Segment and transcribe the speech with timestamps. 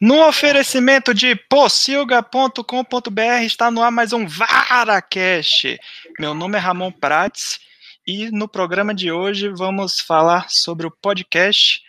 [0.00, 5.78] No oferecimento de pocilga.com.br está no ar mais um VaraCast.
[6.18, 7.60] Meu nome é Ramon Prates
[8.06, 11.80] e no programa de hoje vamos falar sobre o podcast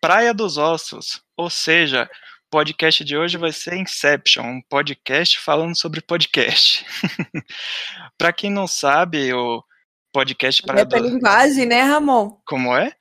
[0.00, 2.08] Praia dos Ossos, ou seja,
[2.46, 6.84] o podcast de hoje vai ser Inception, um podcast falando sobre podcast.
[8.16, 9.62] Para quem não sabe, o
[10.10, 11.12] podcast Praia dos Ossos...
[11.12, 12.30] linguagem, né, Ramon?
[12.46, 12.94] Como é?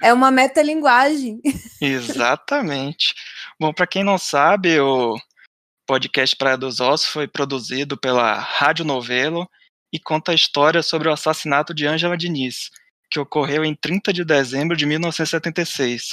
[0.00, 1.40] É uma metalinguagem.
[1.80, 3.14] Exatamente.
[3.62, 5.16] Bom, para quem não sabe, o
[5.86, 9.48] podcast Praia dos Ossos foi produzido pela Rádio Novelo
[9.92, 12.70] e conta a história sobre o assassinato de Ângela Diniz,
[13.08, 16.08] que ocorreu em 30 de dezembro de 1976.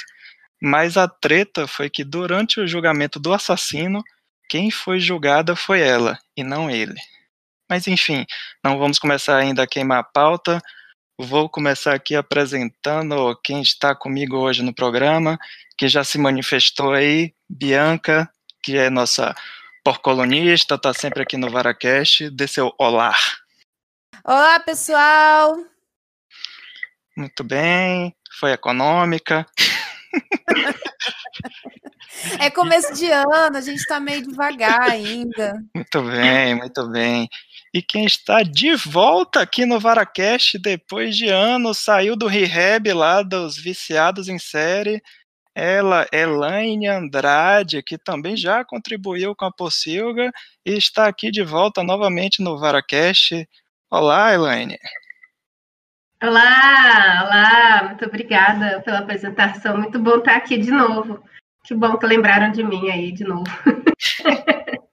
[0.62, 4.04] Mas a treta foi que durante o julgamento do assassino,
[4.48, 7.02] quem foi julgada foi ela e não ele.
[7.68, 8.28] Mas enfim,
[8.64, 10.62] não vamos começar ainda a queimar a pauta.
[11.20, 15.36] Vou começar aqui apresentando quem está comigo hoje no programa,
[15.76, 19.36] que já se manifestou aí, Bianca, que é nossa
[19.84, 23.16] porcolonista, está sempre aqui no Varacast, dê seu olá.
[24.24, 25.58] Olá, pessoal!
[27.18, 29.46] Muito bem, foi econômica.
[32.40, 35.54] É começo de ano, a gente está meio devagar ainda.
[35.74, 37.30] Muito bem, muito bem.
[37.74, 43.22] E quem está de volta aqui no Varacast depois de anos, saiu do rehab lá
[43.22, 45.02] dos viciados em série.
[45.60, 50.32] Ela, Elaine Andrade, que também já contribuiu com a Pocilga
[50.66, 53.46] e está aqui de volta novamente no Varacast.
[53.92, 54.80] Olá, Elaine.
[56.24, 59.78] Olá, olá, muito obrigada pela apresentação.
[59.78, 61.22] Muito bom estar aqui de novo.
[61.66, 63.44] Que bom que lembraram de mim aí de novo.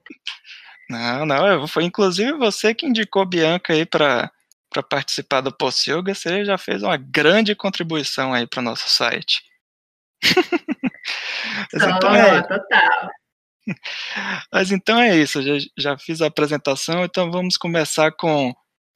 [0.89, 4.31] Não, não, foi inclusive você que indicou Bianca aí para
[4.69, 8.89] para participar do Post Yoga, você já fez uma grande contribuição aí para o nosso
[8.89, 9.46] site.
[11.73, 12.41] Mas então é...
[12.41, 13.11] total.
[14.51, 18.53] Mas então é isso, já, já fiz a apresentação, então vamos começar com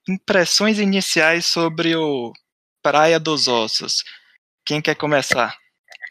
[0.07, 2.31] impressões iniciais sobre o
[2.81, 4.03] Praia dos Ossos.
[4.65, 5.55] Quem quer começar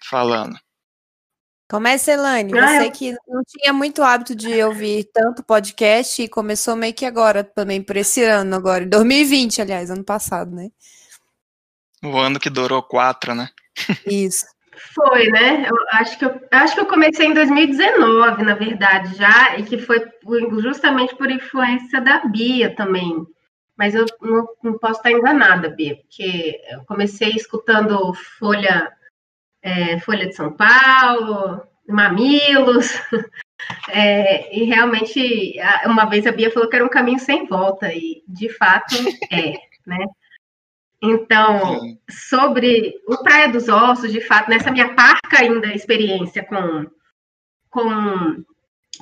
[0.09, 0.57] falando?
[1.71, 2.53] Começa, Elane.
[2.59, 2.93] Ah, você eu...
[2.93, 7.81] que não tinha muito hábito de ouvir tanto podcast e começou meio que agora também,
[7.81, 8.85] por esse ano agora.
[8.85, 10.69] 2020, aliás, ano passado, né?
[12.03, 13.49] O ano que durou quatro, né?
[14.05, 14.45] Isso.
[14.95, 15.67] Foi, né?
[15.69, 19.79] Eu acho que eu, acho que eu comecei em 2019, na verdade, já, e que
[19.79, 20.03] foi
[20.61, 23.27] justamente por influência da Bia também.
[23.77, 28.93] Mas eu não, não posso estar enganada, Bia, porque eu comecei escutando Folha
[29.63, 32.93] é, Folha de São Paulo, Mamilos,
[33.91, 35.55] é, e realmente,
[35.87, 38.95] uma vez a Bia falou que era um caminho sem volta, e de fato
[39.31, 39.53] é,
[39.87, 40.07] né?
[41.03, 46.87] Então, sobre o Praia dos Ossos, de fato, nessa minha parca ainda experiência com,
[47.71, 48.45] com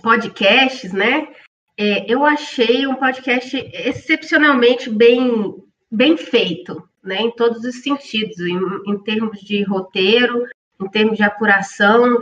[0.01, 1.29] podcasts, né?
[1.77, 5.55] É, eu achei um podcast excepcionalmente bem,
[5.91, 10.45] bem feito, né, em todos os sentidos, em, em termos de roteiro,
[10.81, 12.21] em termos de apuração,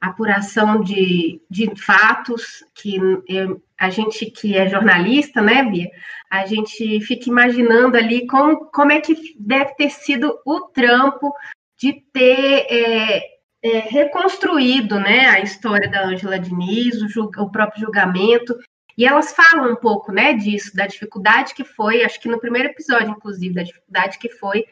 [0.00, 2.96] apuração de, de fatos, que
[3.26, 5.88] eu, a gente que é jornalista, né, Bia,
[6.28, 11.32] a gente fica imaginando ali como, como é que deve ter sido o trampo
[11.78, 13.22] de ter é,
[13.62, 18.58] é, reconstruído né, a história da Ângela Diniz, o, o, próprio julgamento,
[18.96, 22.68] e elas falam um pouco né, disso, da dificuldade que foi, acho que no primeiro
[22.68, 24.66] episódio, inclusive, da dificuldade que foi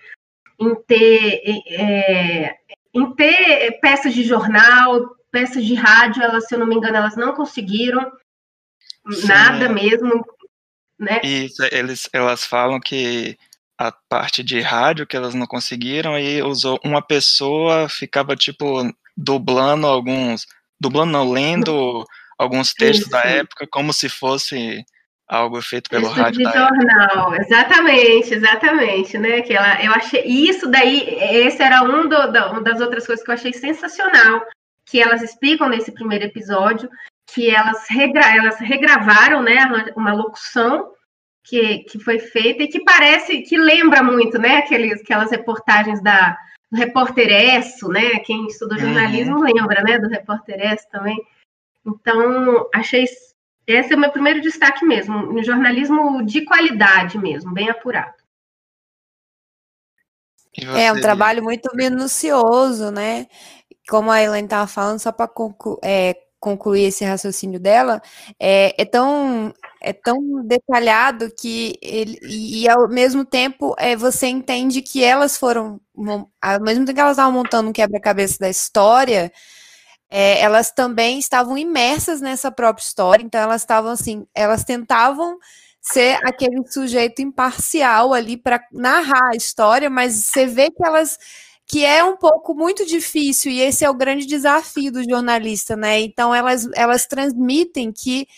[0.59, 2.57] em ter, é,
[2.93, 7.17] em ter peças de jornal, peças de rádio, elas, se eu não me engano, elas
[7.17, 8.11] não conseguiram
[9.11, 9.27] Sim.
[9.27, 10.25] nada mesmo,
[10.99, 11.21] né?
[11.23, 13.39] Isso, eles, elas falam que
[13.79, 18.83] a parte de rádio que elas não conseguiram e usou uma pessoa ficava tipo
[19.17, 20.47] dublando alguns,
[20.81, 22.05] dublando não, lendo
[22.39, 23.11] alguns textos Isso.
[23.11, 24.85] da época como se fosse
[25.29, 27.43] algo feito pelo rádio de jornal, época.
[27.43, 29.43] exatamente, exatamente, né?
[29.43, 33.25] Que ela, eu achei isso daí, esse era um do, da, uma das outras coisas
[33.25, 34.43] que eu achei sensacional
[34.85, 36.89] que elas explicam nesse primeiro episódio,
[37.27, 39.57] que elas, regra, elas regravaram, né,
[39.97, 40.93] uma locução
[41.45, 46.37] que, que foi feita e que parece, que lembra muito, né, aqueles, aquelas reportagens da
[46.69, 49.43] do Repórter Esso, né, quem estudou jornalismo uhum.
[49.43, 51.17] lembra, né, do Repórter Esso também.
[51.87, 53.05] Então, achei,
[53.67, 58.17] esse é o meu primeiro destaque mesmo, um jornalismo de qualidade mesmo, bem apurado.
[60.75, 63.29] É um trabalho muito minucioso, né?
[63.89, 65.31] como a Elaine estava falando, só para
[65.83, 68.01] é, concluir esse raciocínio dela,
[68.39, 69.53] é, é, tão,
[69.83, 75.81] é tão detalhado que ele, e, ao mesmo tempo é, você entende que elas foram,
[76.43, 79.33] ao mesmo tempo que elas estavam montando um quebra-cabeça da história,
[80.11, 85.39] é, elas também estavam imersas nessa própria história, então elas estavam assim, elas tentavam
[85.81, 91.19] ser aquele sujeito imparcial ali para narrar a história, mas você vê que elas
[91.67, 96.01] que é um pouco muito difícil e esse é o grande desafio do jornalista, né?
[96.01, 98.29] Então elas elas transmitem que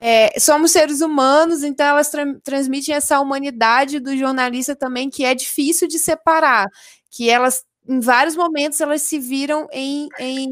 [0.00, 5.34] é, somos seres humanos, então elas tra transmitem essa humanidade do jornalista também que é
[5.34, 6.66] difícil de separar,
[7.10, 10.48] que elas em vários momentos elas se viram em, em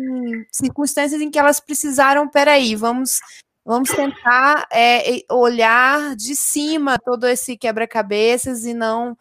[0.53, 3.21] circunstâncias em que elas precisaram, peraí, vamos
[3.65, 9.17] vamos tentar é, olhar de cima todo esse quebra-cabeças e não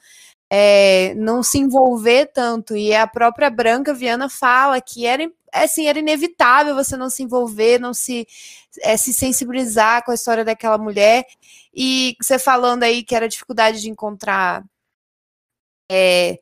[0.49, 2.75] é, não se envolver tanto.
[2.75, 7.79] E a própria Branca Viana fala que era assim, era inevitável você não se envolver,
[7.79, 8.27] não se,
[8.81, 11.25] é, se sensibilizar com a história daquela mulher.
[11.73, 14.63] E você falando aí que era dificuldade de encontrar
[15.91, 16.39] é,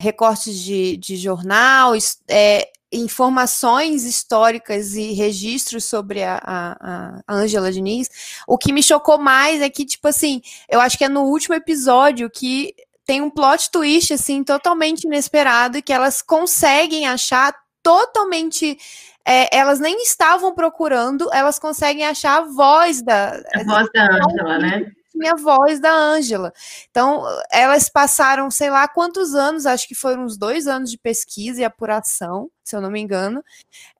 [0.00, 1.92] recortes de, de jornal,
[2.28, 8.08] é, informações históricas e registros sobre a, a, a Angela Diniz,
[8.46, 11.54] o que me chocou mais é que, tipo assim, eu acho que é no último
[11.54, 12.74] episódio que
[13.08, 18.78] tem um plot twist, assim, totalmente inesperado, e que elas conseguem achar totalmente.
[19.26, 23.30] É, elas nem estavam procurando, elas conseguem achar a voz da.
[23.54, 24.92] A voz da Angela, né?
[25.14, 26.52] minha voz da Ângela.
[26.90, 31.62] Então, elas passaram, sei lá quantos anos, acho que foram uns dois anos de pesquisa
[31.62, 33.42] e apuração, se eu não me engano,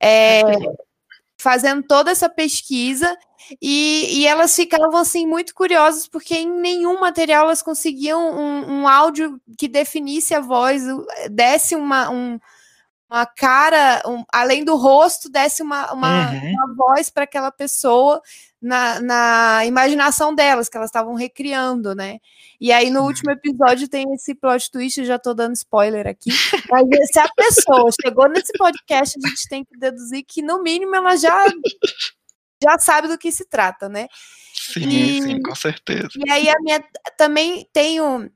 [0.00, 0.42] é,
[1.38, 3.16] fazendo toda essa pesquisa.
[3.60, 8.88] E, e, elas ficavam assim muito curiosas porque em nenhum material elas conseguiam um, um
[8.88, 10.82] áudio que definisse a voz,
[11.30, 12.38] desse uma, um,
[13.10, 16.52] uma cara, um, além do rosto, desse uma, uma, uhum.
[16.52, 18.20] uma voz para aquela pessoa
[18.60, 22.18] na, na, imaginação delas, que elas estavam recriando, né?
[22.60, 26.30] E aí no último episódio tem esse plot twist, já tô dando spoiler aqui.
[26.68, 30.94] Mas se a pessoa chegou nesse podcast, a gente tem que deduzir que, no mínimo,
[30.94, 31.46] ela já,
[32.62, 34.08] já sabe do que se trata, né?
[34.52, 36.08] Sim, e, sim, com certeza.
[36.16, 36.84] E aí a minha
[37.16, 38.30] também tenho.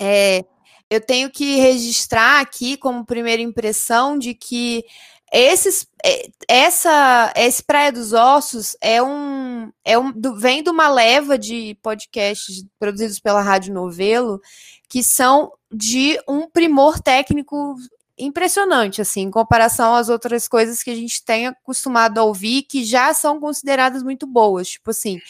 [0.00, 0.44] É,
[0.88, 4.84] eu tenho que registrar aqui como primeira impressão de que
[5.32, 11.36] esses, é, essa, esse Praia dos Ossos é um, é um vem de uma leva
[11.36, 14.40] de podcasts produzidos pela Rádio Novelo
[14.88, 17.74] que são de um primor técnico
[18.18, 22.84] impressionante, assim, em comparação às outras coisas que a gente tem acostumado a ouvir, que
[22.84, 24.68] já são consideradas muito boas.
[24.70, 25.20] Tipo assim,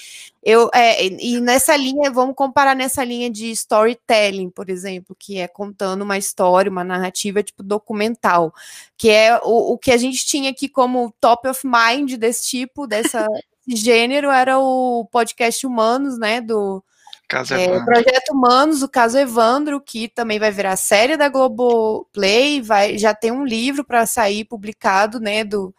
[0.42, 5.48] eu é, e nessa linha, vamos comparar nessa linha de storytelling, por exemplo, que é
[5.48, 8.54] contando uma história, uma narrativa tipo documental,
[8.96, 12.86] que é o, o que a gente tinha aqui como top of mind desse tipo,
[12.86, 13.26] dessa
[13.66, 16.82] gênero, era o podcast Humanos, né, do
[17.28, 22.96] Caso é, Projeto Humanos, o caso Evandro, que também vai virar série da Globoplay, vai,
[22.98, 25.74] já tem um livro para sair publicado, né, do,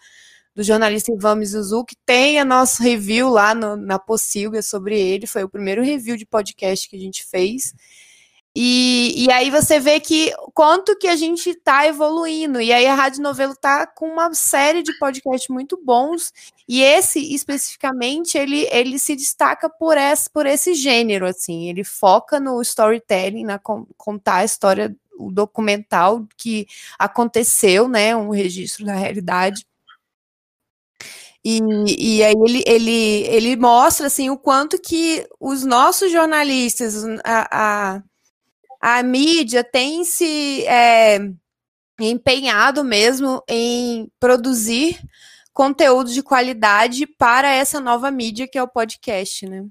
[0.53, 5.44] do jornalista Ivan Mizuzuki, tem a nosso review lá no, na Possilga sobre ele, foi
[5.44, 7.73] o primeiro review de podcast que a gente fez.
[8.59, 12.59] E, e aí você vê que quanto que a gente está evoluindo.
[12.59, 16.33] E aí a Rádio Novelo está com uma série de podcasts muito bons.
[16.68, 21.69] E esse, especificamente, ele, ele se destaca por esse, por esse gênero, assim.
[21.69, 26.65] Ele foca no storytelling, na contar a história, o documental que
[26.98, 28.16] aconteceu, né?
[28.16, 29.68] Um registro da realidade.
[31.45, 31.59] E,
[32.18, 38.04] e aí ele, ele, ele mostra assim o quanto que os nossos jornalistas, a, a
[38.79, 41.19] a mídia tem se é,
[41.99, 44.99] empenhado mesmo em produzir
[45.53, 49.65] conteúdo de qualidade para essa nova mídia que é o podcast, né?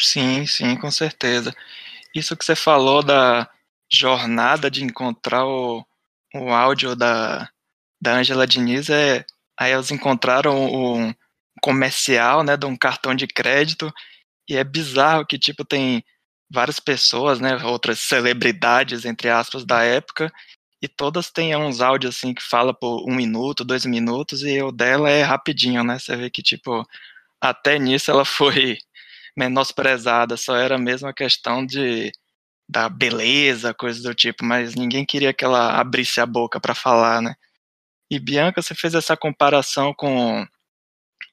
[0.00, 1.54] Sim, sim, com certeza.
[2.14, 3.48] Isso que você falou da
[3.90, 5.84] jornada de encontrar o,
[6.34, 7.50] o áudio da,
[8.00, 9.24] da Angela Diniz é
[9.58, 11.14] aí elas encontraram um
[11.60, 13.92] comercial, né, de um cartão de crédito
[14.48, 16.02] e é bizarro que tipo tem
[16.52, 20.32] várias pessoas, né, outras celebridades, entre aspas, da época,
[20.82, 24.72] e todas têm uns áudios assim que fala por um minuto, dois minutos, e o
[24.72, 25.98] dela é rapidinho, né?
[25.98, 26.84] Você vê que, tipo,
[27.40, 28.78] até nisso ela foi
[29.36, 32.12] menosprezada, só era mesmo a questão de
[32.68, 37.20] da beleza, coisas do tipo, mas ninguém queria que ela abrisse a boca para falar,
[37.22, 37.34] né?
[38.10, 40.46] E Bianca, você fez essa comparação com,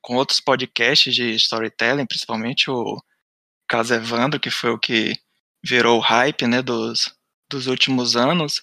[0.01, 3.01] com outros podcasts de storytelling, principalmente o
[3.69, 5.15] caso Evandro, que foi o que
[5.63, 7.13] virou o hype né, dos,
[7.49, 8.59] dos últimos anos,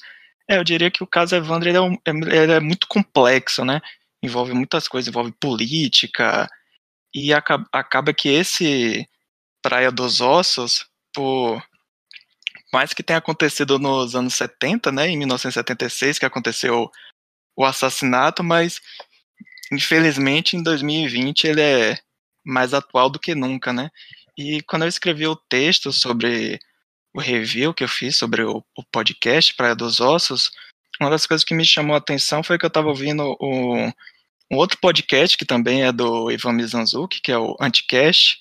[0.49, 2.11] é, eu diria que o caso Evandro ele é, um, é,
[2.43, 3.81] ele é, muito complexo, né?
[4.23, 6.49] Envolve muitas coisas, envolve política,
[7.15, 9.09] e acaba, acaba que esse
[9.63, 11.63] Praia dos Ossos, por
[12.73, 16.91] mais que tenha acontecido nos anos 70, né, em 1976, que aconteceu
[17.57, 18.81] o assassinato, mas
[19.73, 21.99] infelizmente em 2020 ele é
[22.45, 23.91] mais atual do que nunca, né?
[24.37, 26.59] E quando eu escrevi o texto sobre
[27.15, 30.51] o review que eu fiz sobre o, o podcast Praia dos Ossos,
[31.01, 33.93] uma das coisas que me chamou a atenção foi que eu estava ouvindo o,
[34.51, 38.39] um outro podcast que também é do Ivan Mizanzuki, que é o Anticast,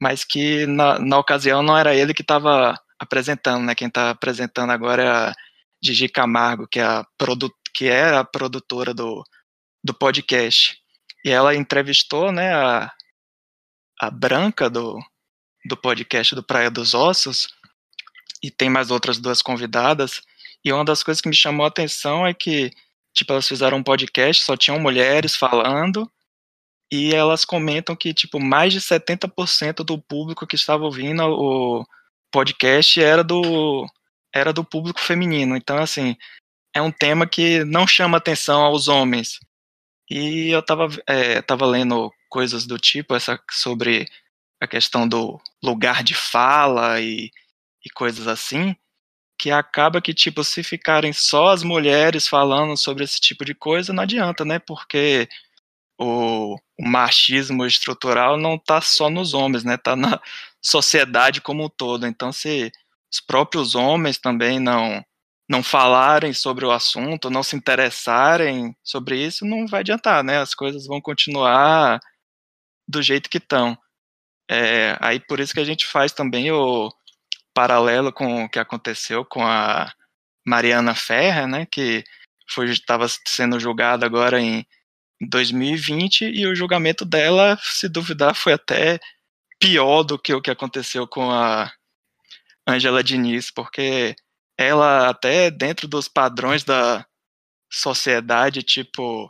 [0.00, 3.74] mas que na, na ocasião não era ele que estava apresentando, né?
[3.74, 5.34] Quem está apresentando agora é a
[5.82, 9.24] Gigi Camargo, que é a, produ que é a produtora do,
[9.82, 10.78] do podcast.
[11.24, 12.92] E ela entrevistou, né, a,
[14.00, 14.98] a Branca do,
[15.64, 17.48] do podcast do Praia dos Ossos,
[18.42, 20.22] e tem mais outras duas convidadas,
[20.64, 22.70] e uma das coisas que me chamou a atenção é que,
[23.14, 26.10] tipo, elas fizeram um podcast, só tinham mulheres falando,
[26.90, 31.84] e elas comentam que, tipo, mais de 70% do público que estava ouvindo o
[32.30, 33.86] podcast era do,
[34.34, 35.56] era do público feminino.
[35.56, 36.16] Então, assim,
[36.74, 39.38] é um tema que não chama atenção aos homens.
[40.10, 44.06] E eu estava é, tava lendo coisas do tipo, essa sobre
[44.60, 47.30] a questão do lugar de fala e,
[47.84, 48.74] e coisas assim,
[49.38, 53.92] que acaba que, tipo, se ficarem só as mulheres falando sobre esse tipo de coisa,
[53.92, 54.58] não adianta, né?
[54.58, 55.28] Porque
[55.98, 59.74] o, o machismo estrutural não está só nos homens, né?
[59.74, 60.20] Está na
[60.62, 62.06] sociedade como um todo.
[62.06, 62.72] Então, se
[63.12, 65.04] os próprios homens também não
[65.48, 70.38] não falarem sobre o assunto, não se interessarem sobre isso, não vai adiantar, né?
[70.38, 72.00] As coisas vão continuar
[72.88, 73.76] do jeito que estão.
[74.50, 76.90] É, aí por isso que a gente faz também o
[77.54, 79.92] paralelo com o que aconteceu com a
[80.46, 82.04] Mariana Ferrer, né, que
[82.64, 84.66] estava sendo julgada agora em
[85.20, 89.00] 2020 e o julgamento dela, se duvidar, foi até
[89.58, 91.72] pior do que o que aconteceu com a
[92.66, 94.14] Angela Diniz, porque
[94.58, 97.06] ela até dentro dos padrões da
[97.72, 99.28] sociedade, tipo,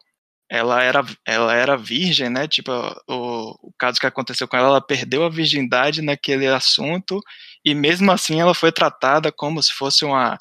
[0.51, 2.47] ela era, ela era virgem, né?
[2.47, 2.71] Tipo,
[3.09, 7.21] o, o caso que aconteceu com ela, ela perdeu a virgindade naquele assunto
[7.65, 10.39] e mesmo assim ela foi tratada como se fosse uma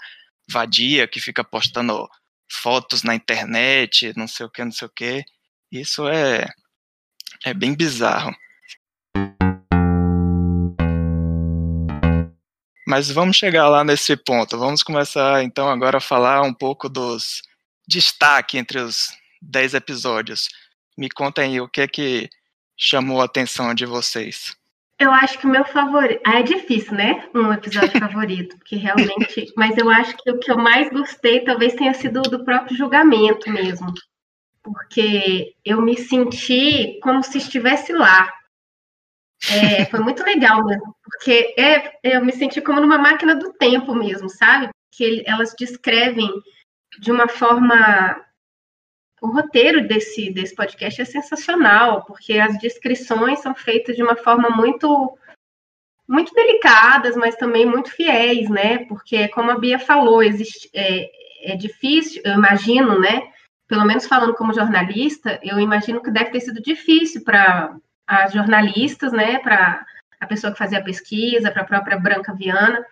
[0.50, 2.08] vadia que fica postando
[2.52, 5.24] fotos na internet, não sei o que, não sei o que.
[5.72, 6.46] Isso é,
[7.46, 8.36] é bem bizarro.
[12.86, 14.58] Mas vamos chegar lá nesse ponto.
[14.58, 17.42] Vamos começar então agora a falar um pouco dos
[17.88, 19.08] destaques entre os
[19.50, 20.50] 10 episódios.
[20.98, 22.30] Me contem aí o que é que
[22.78, 24.56] chamou a atenção de vocês.
[25.00, 26.22] Eu acho que o meu favorito.
[26.26, 27.28] Ah, é difícil, né?
[27.34, 29.52] Um episódio favorito, porque realmente.
[29.58, 33.50] Mas eu acho que o que eu mais gostei talvez tenha sido do próprio julgamento
[33.50, 33.94] mesmo.
[34.62, 38.32] Porque eu me senti como se estivesse lá.
[39.50, 43.94] É, foi muito legal mesmo, porque é, eu me senti como numa máquina do tempo
[43.94, 44.70] mesmo, sabe?
[44.90, 46.32] Que elas descrevem
[47.02, 48.24] de uma forma
[49.24, 54.50] o roteiro desse, desse podcast é sensacional, porque as descrições são feitas de uma forma
[54.50, 55.18] muito
[56.06, 58.80] muito delicadas, mas também muito fiéis, né?
[58.80, 61.10] Porque, como a Bia falou, existe, é,
[61.54, 63.32] é difícil, eu imagino, né?
[63.66, 67.74] Pelo menos falando como jornalista, eu imagino que deve ter sido difícil para
[68.06, 69.40] as jornalistas, né?
[69.40, 69.86] Para
[70.20, 72.86] a pessoa que fazia a pesquisa, para a própria Branca Viana,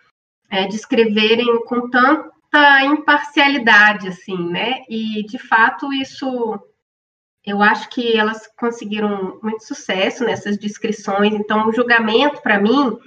[0.50, 4.84] é, descreverem com tanto certa imparcialidade, assim, né?
[4.90, 6.60] E, de fato, isso
[7.44, 11.34] eu acho que elas conseguiram muito sucesso nessas descrições.
[11.34, 13.00] Então, o julgamento, para mim,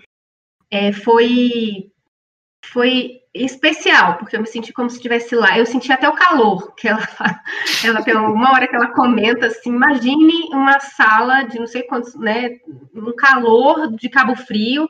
[0.71, 1.93] é, foi,
[2.65, 5.57] foi especial, porque eu me senti como se estivesse lá.
[5.57, 7.01] Eu senti até o calor, que ela,
[7.85, 12.15] ela tem uma hora que ela comenta assim: imagine uma sala de não sei quantos,
[12.17, 12.59] né?
[12.93, 14.89] Um calor de Cabo Frio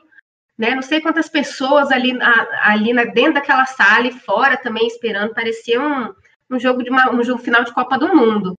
[0.57, 0.73] né?
[0.73, 2.17] Não sei quantas pessoas ali,
[2.61, 6.13] ali dentro daquela sala e fora também esperando, parecia um,
[6.49, 8.55] um jogo de uma, um jogo final de Copa do Mundo.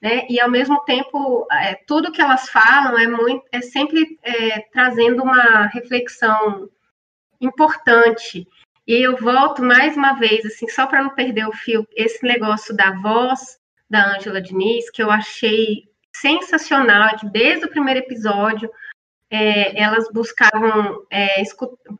[0.00, 0.26] Né?
[0.28, 5.22] E ao mesmo tempo, é, tudo que elas falam é muito, é sempre é, trazendo
[5.22, 6.68] uma reflexão
[7.40, 8.46] importante.
[8.86, 12.74] E eu volto mais uma vez, assim, só para não perder o fio, esse negócio
[12.74, 13.58] da voz
[13.90, 18.70] da Ângela Diniz, que eu achei sensacional, que desde o primeiro episódio
[19.30, 21.42] é, elas buscavam é,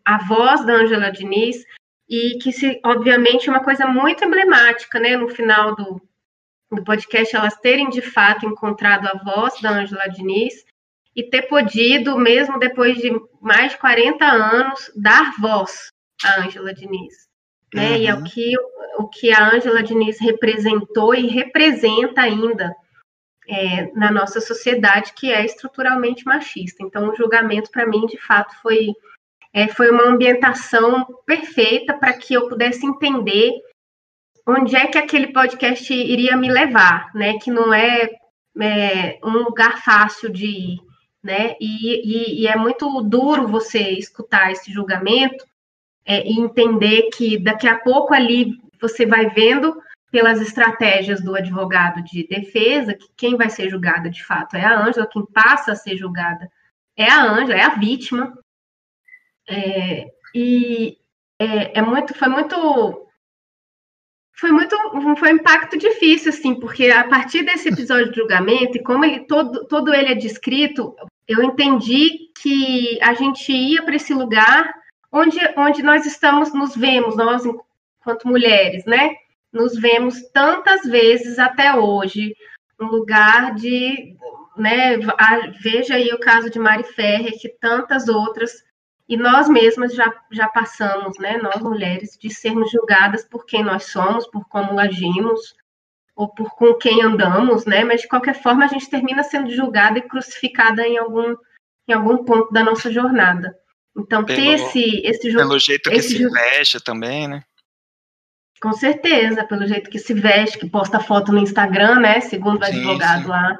[0.05, 1.65] a voz da Angela Diniz
[2.09, 5.17] e que, se, obviamente, é uma coisa muito emblemática, né?
[5.17, 6.01] No final do,
[6.73, 10.65] do podcast, elas terem de fato encontrado a voz da Angela Diniz
[11.15, 15.91] e ter podido, mesmo depois de mais de 40 anos, dar voz
[16.25, 17.29] à Angela Diniz.
[17.75, 17.91] Né?
[17.91, 17.97] Uhum.
[17.97, 18.53] E é o que,
[18.99, 22.75] o que a Angela Diniz representou e representa ainda
[23.49, 26.83] é, na nossa sociedade que é estruturalmente machista.
[26.83, 28.89] Então, o julgamento, para mim, de fato, foi,
[29.55, 33.53] é, foi uma ambientação perfeita para que eu pudesse entender
[34.47, 37.39] onde é que aquele podcast iria me levar, né?
[37.39, 38.11] Que não é,
[38.61, 40.79] é um lugar fácil de ir,
[41.23, 41.57] né?
[41.59, 45.45] E, e, e, é muito duro você escutar esse julgamento
[46.05, 49.77] é, e entender que daqui a pouco ali você vai vendo
[50.11, 54.79] pelas estratégias do advogado de defesa que quem vai ser julgada de fato é a
[54.79, 56.51] Ângela, quem passa a ser julgada
[56.97, 58.37] é a Ângela, é a vítima.
[59.49, 60.99] É, e
[61.39, 63.09] é, é muito, foi muito
[64.39, 64.77] foi muito
[65.17, 69.21] foi um impacto difícil assim porque a partir desse episódio de julgamento e como ele
[69.21, 70.95] todo todo ele é descrito
[71.27, 74.73] eu entendi que a gente ia para esse lugar
[75.11, 79.17] onde onde nós estamos nos vemos nós enquanto mulheres né
[79.53, 82.35] nos vemos tantas vezes até hoje
[82.81, 84.17] um lugar de
[84.57, 84.99] né
[85.63, 88.53] veja aí o caso de Mari Ferrer que tantas outras
[89.09, 93.85] e nós mesmas já, já passamos, né, nós mulheres, de sermos julgadas por quem nós
[93.85, 95.55] somos, por como agimos,
[96.15, 97.85] ou por com quem andamos, né?
[97.85, 101.35] Mas de qualquer forma a gente termina sendo julgada e crucificada em algum,
[101.89, 103.57] em algum ponto da nossa jornada.
[103.97, 107.43] Então, pelo, ter esse, esse Pelo jeito que se veste também, né?
[108.61, 112.21] Com certeza, pelo jeito que se veste, que posta foto no Instagram, né?
[112.21, 113.29] Segundo o sim, advogado sim.
[113.29, 113.59] lá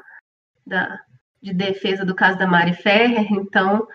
[0.67, 1.01] da,
[1.43, 3.27] de defesa do caso da Mari Ferrer.
[3.33, 3.87] Então,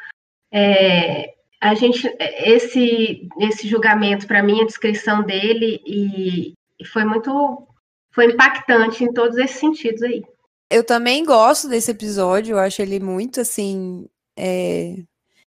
[0.51, 1.33] é,
[1.63, 7.65] a gente esse esse julgamento para mim a descrição dele e, e, foi muito
[8.12, 10.22] foi impactante em todos esses sentidos aí
[10.69, 14.05] eu também gosto desse episódio eu acho ele muito assim
[14.38, 14.95] é,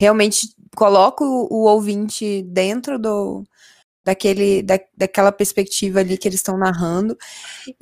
[0.00, 3.42] realmente coloca o, o, ouvinte dentro do
[4.06, 7.18] daquele da, daquela perspectiva ali que eles estão narrando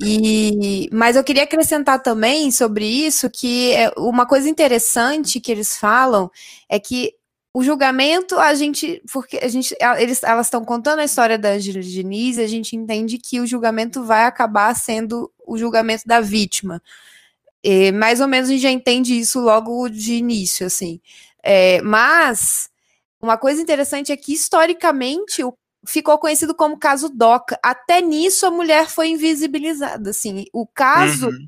[0.01, 5.77] e mas eu queria acrescentar também sobre isso que é uma coisa interessante que eles
[5.77, 6.29] falam
[6.67, 7.13] é que
[7.57, 11.79] o julgamento, a gente, porque a gente, eles, elas estão contando a história da Angela
[11.79, 16.83] Diniz, a gente entende que o julgamento vai acabar sendo o julgamento da vítima.
[17.63, 20.99] E, mais ou menos a gente já entende isso logo de início, assim.
[21.41, 22.69] É, mas
[23.21, 25.53] uma coisa interessante é que historicamente o,
[25.87, 27.59] ficou conhecido como caso DOCA.
[27.63, 30.45] Até nisso a mulher foi invisibilizada, assim.
[30.53, 31.47] O caso uhum.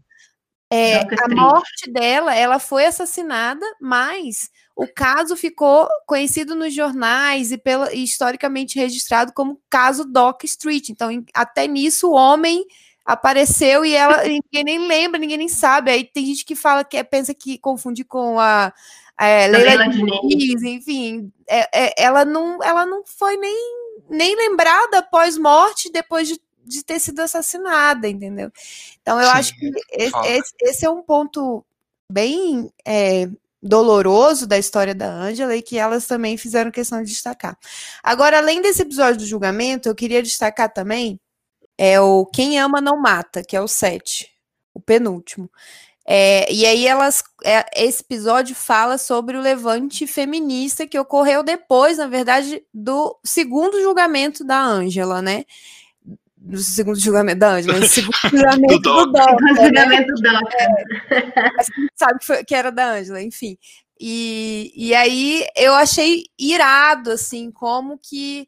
[0.71, 7.57] é, a morte dela, ela foi assassinada, mas o caso ficou conhecido nos jornais e,
[7.57, 10.89] pela, e historicamente registrado como caso Doc Street.
[10.89, 12.63] Então, em, até nisso, o homem
[13.03, 15.91] apareceu e ela ninguém nem lembra, ninguém nem sabe.
[15.91, 18.71] Aí tem gente que fala que é, pensa que confunde com a,
[19.19, 23.55] é, Leila Diniz, enfim, é, é, ela não ela não foi nem,
[24.09, 28.51] nem lembrada após morte depois de, de ter sido assassinada, entendeu?
[29.01, 31.65] Então eu Sim, acho que esse, esse, é um ponto
[32.11, 33.29] bem é,
[33.61, 37.57] doloroso da história da Ângela e que elas também fizeram questão de destacar.
[38.03, 41.19] Agora, além desse episódio do julgamento, eu queria destacar também
[41.77, 44.27] é o Quem Ama Não Mata, que é o 7,
[44.73, 45.49] o penúltimo.
[46.09, 51.97] É, e aí elas, é, esse episódio fala sobre o levante feminista que ocorreu depois,
[51.97, 55.43] na verdade, do segundo julgamento da Ângela, né?
[56.37, 59.25] do segundo julgamento da Ângela, no segundo julgamento do, do Dó.
[59.25, 59.65] Né?
[59.65, 60.39] julgamento do Dó.
[60.53, 63.57] É, a gente sabe que, foi, que era da Ângela, enfim.
[63.99, 68.47] E, e aí eu achei irado, assim, como que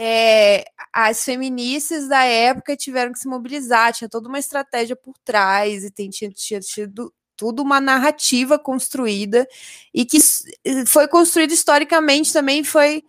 [0.00, 5.82] é, as feministas da época tiveram que se mobilizar, tinha toda uma estratégia por trás,
[5.82, 9.44] e tem, tinha, tinha tido tudo uma narrativa construída,
[9.92, 10.18] e que
[10.86, 13.02] foi construída historicamente também, foi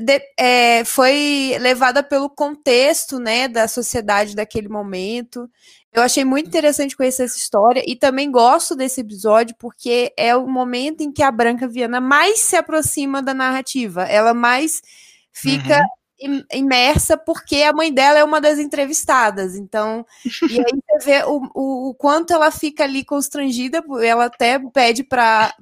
[0.00, 5.50] de, é, foi levada pelo contexto né, da sociedade daquele momento.
[5.92, 10.46] Eu achei muito interessante conhecer essa história e também gosto desse episódio porque é o
[10.46, 14.04] momento em que a Branca Viana mais se aproxima da narrativa.
[14.04, 14.80] Ela mais
[15.32, 15.99] fica uhum.
[16.52, 19.56] Imersa porque a mãe dela é uma das entrevistadas.
[19.56, 20.04] Então,
[20.50, 23.82] e aí você vê o, o, o quanto ela fica ali constrangida.
[24.02, 25.54] Ela até pede para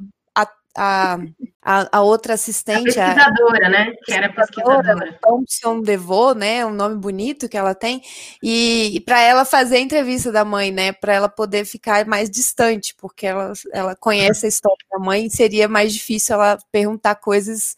[0.79, 1.18] a,
[1.62, 2.99] a, a, outra assistente.
[3.01, 3.92] A pesquisadora, a, né?
[4.05, 5.18] Que era pesquisadora.
[5.21, 6.64] Thompson DeVoe, né?
[6.64, 8.03] Um nome bonito que ela tem.
[8.42, 10.92] E, e para ela fazer a entrevista da mãe, né?
[10.92, 15.68] Para ela poder ficar mais distante, porque ela, ela conhece a história da mãe, seria
[15.68, 17.77] mais difícil ela perguntar coisas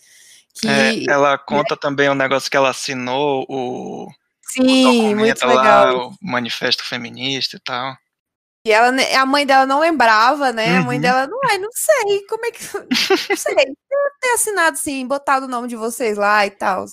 [0.55, 0.69] que.
[0.69, 1.79] É, ela conta né?
[1.81, 4.09] também um negócio que ela assinou, o.
[4.43, 6.09] Sim, o muito lá, legal.
[6.09, 7.95] O manifesto feminista e tal.
[8.67, 10.73] E ela, a mãe dela não lembrava, né?
[10.73, 10.79] Uhum.
[10.79, 11.03] A mãe uhum.
[11.03, 12.61] dela, não, ai, não sei, como é que.
[13.31, 13.55] Não sei,
[14.21, 16.85] ter assinado assim, botado o nome de vocês lá e tal.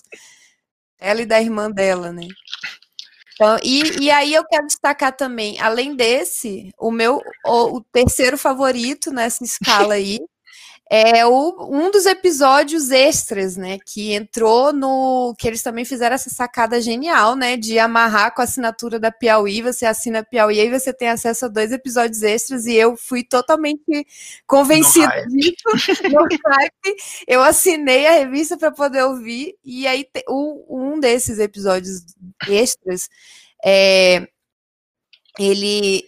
[0.99, 2.27] Ela e da irmã dela, né?
[3.33, 8.37] Então, e, e aí eu quero destacar também, além desse, o meu, o, o terceiro
[8.37, 10.19] favorito nessa escala aí
[10.89, 13.77] é o, um dos episódios extras, né?
[13.85, 15.35] Que entrou no.
[15.37, 17.57] Que eles também fizeram essa sacada genial, né?
[17.57, 19.61] De amarrar com a assinatura da Piauí.
[19.61, 22.65] Você assina a Piauí e você tem acesso a dois episódios extras.
[22.65, 24.07] E eu fui totalmente
[24.45, 25.57] convencida disso.
[26.07, 26.95] No hype.
[27.27, 29.55] Eu assinei a revista para poder ouvir.
[29.63, 32.05] E aí, o, um desses episódios
[32.47, 33.09] extras.
[33.63, 34.27] É,
[35.39, 36.03] ele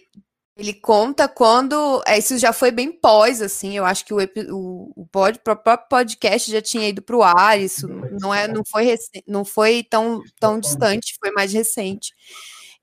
[0.60, 2.02] ele conta quando.
[2.06, 3.74] É, isso já foi bem pós, assim.
[3.76, 4.18] Eu acho que o,
[4.50, 7.58] o, o, pod, o próprio podcast já tinha ido para o ar.
[7.58, 7.88] Isso
[8.20, 8.94] não, é, não, foi,
[9.26, 12.12] não foi tão, tão distante, foi mais recente.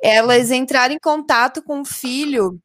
[0.02, 2.60] Elas entraram em contato com o filho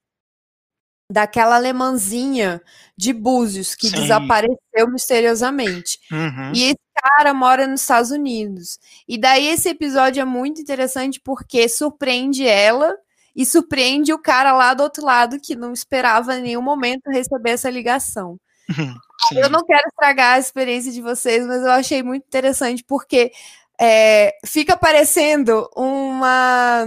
[1.10, 2.62] daquela alemãzinha
[2.96, 3.96] de Búzios que Sim.
[3.96, 5.98] desapareceu misteriosamente.
[6.10, 6.52] Uhum.
[6.54, 8.78] E esse cara mora nos Estados Unidos.
[9.06, 12.96] E daí esse episódio é muito interessante porque surpreende ela
[13.34, 17.50] e surpreende o cara lá do outro lado que não esperava em nenhum momento receber
[17.50, 18.38] essa ligação.
[19.28, 19.38] Sim.
[19.38, 23.32] Eu não quero estragar a experiência de vocês, mas eu achei muito interessante porque
[23.80, 26.86] é, fica parecendo uma.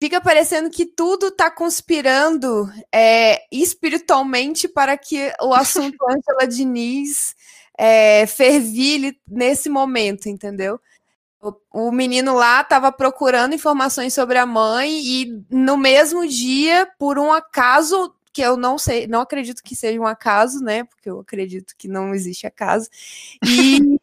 [0.00, 7.36] Fica parecendo que tudo está conspirando é, espiritualmente para que o assunto Angela Diniz
[7.78, 10.80] é, fervilhe nesse momento, entendeu?
[11.72, 17.32] O, menino lá estava procurando informações sobre a mãe e no mesmo dia, por um
[17.32, 20.84] acaso que eu não sei, não acredito que seja um acaso, né?
[20.84, 22.88] Porque eu acredito que não existe acaso.
[23.44, 23.98] E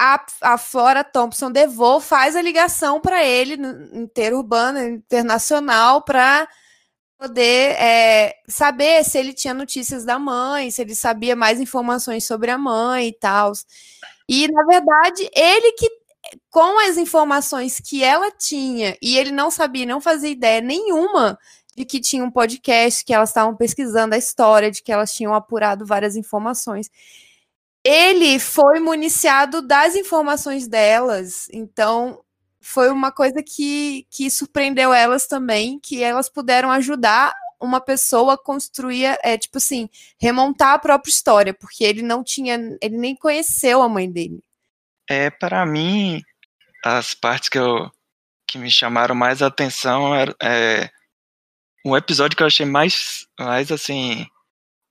[0.00, 3.54] a, a Flora Thompson DeVoe faz a ligação para ele,
[3.92, 6.48] interurbano, internacional, para
[7.18, 12.50] poder é, saber se ele tinha notícias da mãe, se ele sabia mais informações sobre
[12.50, 13.52] a mãe e tal.
[14.28, 16.01] E, na verdade, ele que
[16.50, 21.38] com as informações que ela tinha, e ele não sabia, não fazia ideia nenhuma
[21.76, 25.34] de que tinha um podcast, que elas estavam pesquisando a história, de que elas tinham
[25.34, 26.90] apurado várias informações.
[27.84, 32.22] Ele foi municiado das informações delas, então
[32.60, 39.18] foi uma coisa que, que surpreendeu elas também, que elas puderam ajudar uma pessoa construir,
[39.22, 43.88] é, tipo assim, remontar a própria história, porque ele não tinha, ele nem conheceu a
[43.88, 44.42] mãe dele.
[45.08, 46.22] É, para mim,
[46.84, 47.90] as partes que, eu,
[48.46, 50.90] que me chamaram mais a atenção era é,
[51.84, 54.26] um episódio que eu achei mais, mais assim,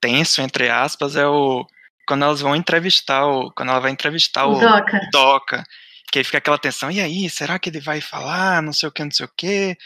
[0.00, 1.66] tenso, entre aspas, é o
[2.06, 3.50] quando elas vão entrevistar o.
[3.52, 5.00] Quando ela vai entrevistar o, o Doca.
[5.12, 5.64] Doca.
[6.10, 8.60] Que aí fica aquela tensão, e aí, será que ele vai falar?
[8.62, 9.76] Não sei o que, não sei o que.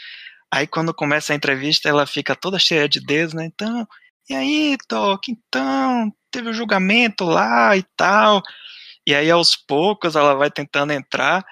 [0.51, 3.45] Aí quando começa a entrevista, ela fica toda cheia de dedos, né?
[3.45, 3.87] Então,
[4.29, 8.41] e aí, Doc, então, teve o um julgamento lá e tal.
[9.07, 11.45] E aí, aos poucos, ela vai tentando entrar,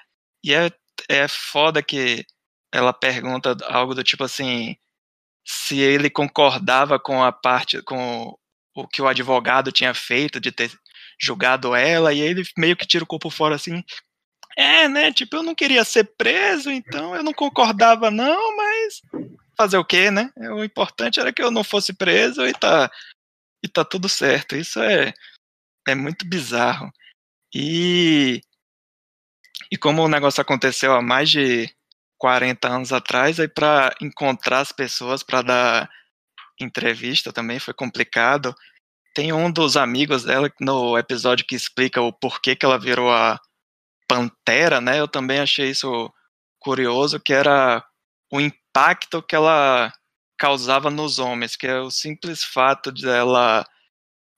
[0.44, 0.70] e é,
[1.08, 2.22] é foda que
[2.70, 4.76] ela pergunta algo do tipo assim,
[5.42, 8.36] se ele concordava com a parte, com
[8.76, 10.70] o que o advogado tinha feito de ter
[11.18, 13.82] julgado ela, e ele meio que tira o corpo fora assim,
[14.54, 19.00] é, né, tipo, eu não queria ser preso, então eu não concordava não, mas
[19.56, 20.30] fazer o quê, né?
[20.36, 22.90] O importante era que eu não fosse preso e tá,
[23.64, 24.56] e tá tudo certo.
[24.56, 25.14] Isso é,
[25.88, 26.92] é muito bizarro.
[27.58, 28.42] E,
[29.72, 31.74] e como o negócio aconteceu há mais de
[32.18, 35.90] 40 anos atrás, aí para encontrar as pessoas para dar
[36.60, 38.54] entrevista também foi complicado.
[39.14, 43.40] Tem um dos amigos dela no episódio que explica o porquê que ela virou a
[44.06, 45.00] Pantera, né?
[45.00, 46.12] Eu também achei isso
[46.60, 47.82] curioso, que era
[48.30, 49.90] o impacto que ela
[50.38, 53.66] causava nos homens, que é o simples fato de ela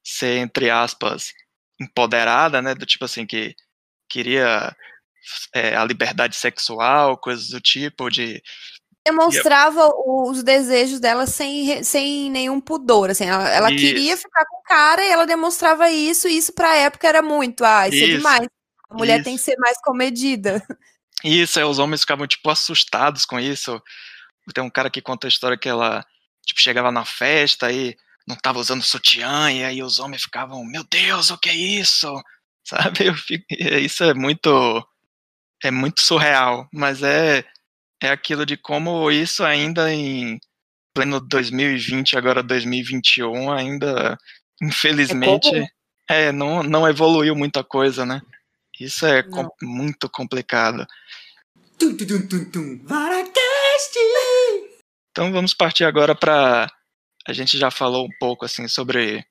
[0.04, 1.34] ser, entre aspas,
[1.80, 2.74] empoderada, né?
[2.74, 3.54] Do tipo assim, que
[4.08, 4.74] queria
[5.54, 8.42] é, a liberdade sexual, coisas do tipo, de.
[9.06, 14.62] Demonstrava os desejos dela sem, sem nenhum pudor, assim, ela, ela queria ficar com o
[14.64, 18.12] cara e ela demonstrava isso, e isso pra época era muito, ah, isso, é isso
[18.12, 18.48] é demais.
[18.90, 19.24] A mulher isso.
[19.24, 20.62] tem que ser mais comedida.
[21.24, 23.82] Isso, é, os homens ficavam, tipo, assustados com isso.
[24.54, 26.04] Tem um cara que conta a história que ela,
[26.46, 27.96] tipo, chegava na festa e
[28.28, 32.12] não estava usando sutiã, e aí os homens ficavam, meu Deus, o que é isso?
[32.62, 33.12] Sabe?
[33.14, 34.86] Fico, isso é muito
[35.64, 37.42] é muito surreal, mas é
[38.00, 40.38] é aquilo de como isso ainda em
[40.94, 44.16] pleno 2020, agora 2021, ainda
[44.62, 45.48] infelizmente
[46.08, 48.20] é, é não, não evoluiu muita coisa, né?
[48.78, 50.86] Isso é com, muito complicado.
[51.78, 52.80] Tum, tum, tum, tum,
[55.10, 56.70] Então vamos partir agora para
[57.28, 59.22] a gente já falou um pouco assim sobre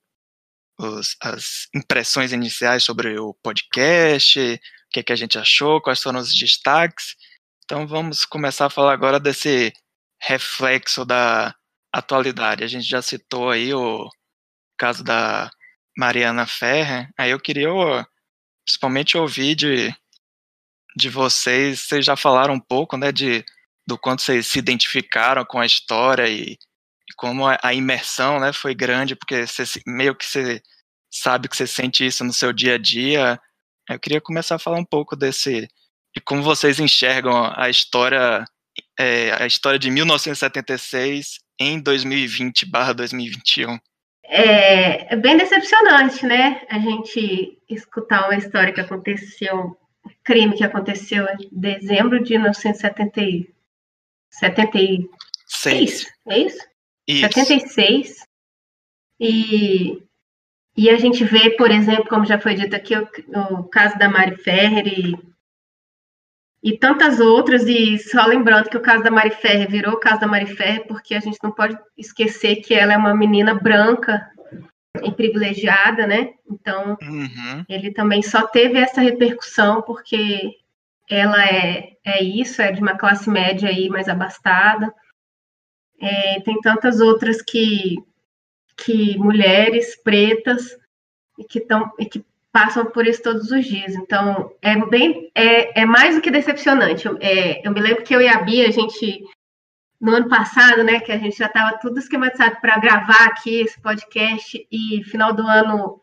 [0.79, 4.59] os, as impressões iniciais sobre o podcast, o
[4.91, 7.15] que, que a gente achou, quais foram os destaques.
[7.65, 9.73] Então vamos começar a falar agora desse
[10.21, 11.55] reflexo da
[11.91, 12.63] atualidade.
[12.63, 14.07] A gente já citou aí o
[14.77, 15.49] caso da
[15.97, 17.69] Mariana Ferrer, aí eu queria
[18.63, 19.91] principalmente ouvir de,
[20.95, 23.43] de vocês, vocês já falaram um pouco, né, de,
[23.87, 26.59] do quanto vocês se identificaram com a história e,
[27.09, 30.61] e como a, a, imersão, né, foi grande, porque você, meio que você
[31.09, 33.39] sabe que você sente isso no seu dia a dia.
[33.89, 35.69] Eu queria começar a falar um pouco desse,
[36.13, 38.43] de como vocês enxergam a história,
[38.99, 43.79] é, a história de 1976 em 2020/2021.
[44.29, 46.65] É, é bem decepcionante, né?
[46.69, 55.07] A gente escutar uma história que aconteceu, um crime que aconteceu em dezembro de 1976.
[55.47, 56.05] Seis.
[56.27, 56.59] É isso?
[57.07, 57.21] Isso?
[57.21, 58.27] 76.
[59.19, 60.03] E,
[60.75, 63.07] e a gente vê, por exemplo, como já foi dito aqui, o,
[63.53, 65.27] o caso da Mari Ferrer e
[66.61, 70.19] e tantas outras, e só lembrando que o caso da Mari Ferrer virou o caso
[70.19, 74.29] da Mari Ferrer, porque a gente não pode esquecer que ela é uma menina branca
[75.03, 76.31] e privilegiada, né?
[76.49, 77.63] Então, uhum.
[77.69, 80.55] ele também só teve essa repercussão porque
[81.09, 84.93] ela é, é isso, é de uma classe média aí mais abastada.
[85.99, 87.95] É, tem tantas outras que,
[88.77, 90.77] que mulheres pretas
[91.37, 93.93] e que, tão, e que passam por isso todos os dias.
[93.93, 97.07] Então, é bem, é, é mais do que decepcionante.
[97.19, 99.23] É, eu me lembro que eu e a Bia, a gente,
[100.01, 103.79] no ano passado, né, que a gente já estava tudo esquematizado para gravar aqui esse
[103.79, 106.01] podcast, e final do ano,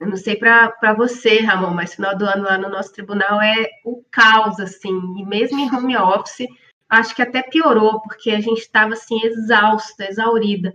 [0.00, 3.68] eu não sei para você, Ramon, mas final do ano lá no nosso tribunal é
[3.84, 6.48] o caos, assim, e mesmo em home office,
[6.88, 10.74] acho que até piorou, porque a gente estava, assim, exausta, exaurida.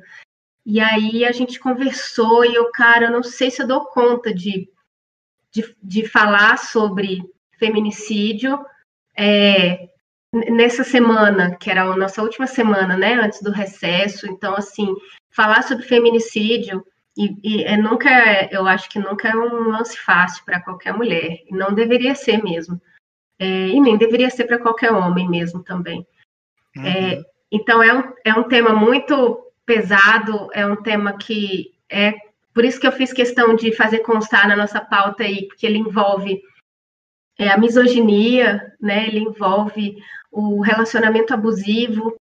[0.66, 4.34] E aí a gente conversou e eu, cara, eu não sei se eu dou conta
[4.34, 4.70] de
[5.52, 7.22] de, de falar sobre
[7.60, 8.58] feminicídio
[9.16, 9.90] é,
[10.50, 14.28] nessa semana, que era a nossa última semana, né, antes do recesso.
[14.28, 14.96] Então, assim,
[15.30, 16.86] falar sobre feminicídio
[17.18, 18.10] e, e é, nunca,
[18.52, 22.82] eu acho que nunca é um lance fácil para qualquer mulher, não deveria ser mesmo.
[23.42, 26.06] É, e nem deveria ser para qualquer homem mesmo também.
[26.78, 26.86] Uhum.
[26.86, 32.14] É, então, é um, é um tema muito pesado, é um tema que é
[32.54, 35.80] por isso que eu fiz questão de fazer constar na nossa pauta aí, porque ele
[35.80, 36.40] envolve
[37.40, 39.08] é, a misoginia, né?
[39.08, 39.96] Ele envolve
[40.32, 42.16] o relacionamento abusivo,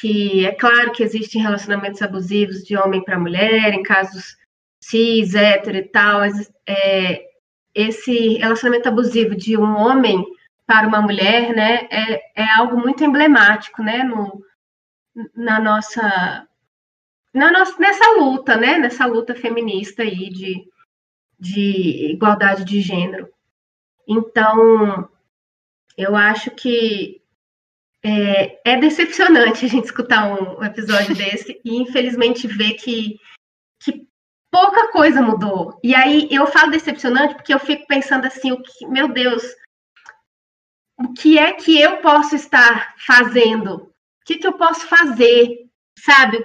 [0.00, 4.34] que é claro que existem relacionamentos abusivos de homem para mulher, em casos
[4.82, 7.22] cis, hétero e tal, mas, é,
[7.74, 10.24] esse relacionamento abusivo de um homem
[10.66, 14.42] para uma mulher, né, é, é algo muito emblemático, né, no,
[15.34, 16.48] na nossa
[17.34, 18.78] na nossa, nessa luta, né?
[18.78, 20.64] Nessa luta feminista aí de,
[21.38, 23.28] de igualdade de gênero.
[24.06, 25.08] Então,
[25.98, 27.20] eu acho que
[28.04, 33.18] é, é, decepcionante a gente escutar um, episódio desse e, infelizmente, ver que,
[33.80, 34.06] que
[34.52, 35.80] pouca coisa mudou.
[35.82, 39.42] E aí eu falo decepcionante porque eu fico pensando assim, o que, meu Deus,
[41.04, 43.74] o que é que eu posso estar fazendo?
[43.74, 43.90] O
[44.24, 45.66] que, que eu posso fazer?
[45.98, 46.44] Sabe?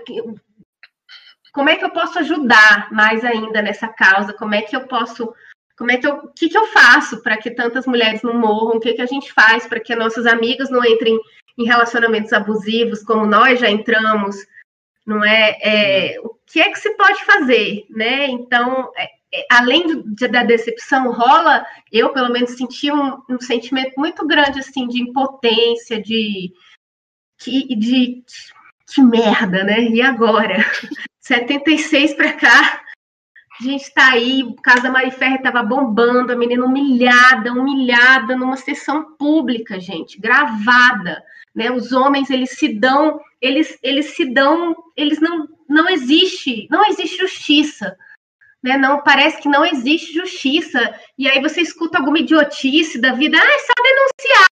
[1.51, 4.33] como é que eu posso ajudar mais ainda nessa causa?
[4.33, 5.33] Como é que eu posso,
[5.77, 8.77] como é que eu, o que, que eu faço para que tantas mulheres não morram?
[8.77, 11.19] O que, que a gente faz para que nossas amigas não entrem
[11.57, 14.37] em relacionamentos abusivos, como nós já entramos?
[15.05, 18.27] Não é, é o que é que se pode fazer, né?
[18.27, 19.09] Então, é,
[19.51, 24.87] além de, da decepção, rola, eu pelo menos senti um, um sentimento muito grande assim
[24.87, 26.51] de impotência, de
[27.37, 28.23] que, de
[28.87, 29.81] que merda, né?
[29.81, 30.57] E agora?
[31.21, 32.81] 76 para cá,
[33.59, 34.43] a gente está aí,
[34.81, 41.21] da Mariferre estava bombando, a menina humilhada, humilhada numa sessão pública, gente, gravada,
[41.53, 41.69] né?
[41.69, 47.17] Os homens, eles se dão, eles, eles se dão, eles não, não existe, não existe
[47.17, 47.95] justiça,
[48.63, 48.77] né?
[48.77, 50.93] Não parece que não existe justiça.
[51.17, 54.49] E aí você escuta alguma idiotice da vida, ah, é só denunciar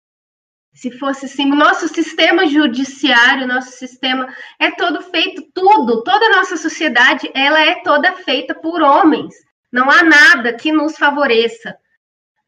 [0.83, 6.37] se fosse assim, o nosso sistema judiciário, nosso sistema é todo feito, tudo, toda a
[6.39, 9.33] nossa sociedade, ela é toda feita por homens.
[9.71, 11.77] Não há nada que nos favoreça.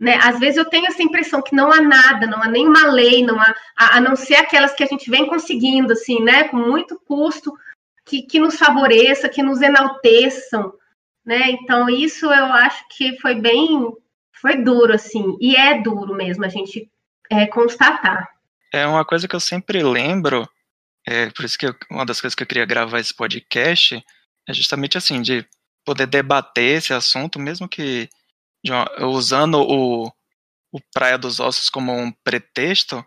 [0.00, 0.18] Né?
[0.20, 3.38] Às vezes eu tenho essa impressão que não há nada, não há nenhuma lei, não
[3.40, 7.00] há, a, a não ser aquelas que a gente vem conseguindo, assim, né, com muito
[7.06, 7.52] custo,
[8.04, 10.72] que, que nos favoreça, que nos enalteçam,
[11.24, 11.50] né?
[11.50, 13.92] Então isso eu acho que foi bem,
[14.32, 16.90] foi duro, assim, e é duro mesmo a gente
[17.30, 18.28] é, constatar.
[18.72, 20.48] É uma coisa que eu sempre lembro,
[21.06, 24.04] é, por isso que eu, uma das coisas que eu queria gravar esse podcast
[24.48, 25.46] é justamente assim, de
[25.84, 28.08] poder debater esse assunto, mesmo que
[28.66, 30.06] uma, usando o,
[30.72, 33.04] o Praia dos Ossos como um pretexto,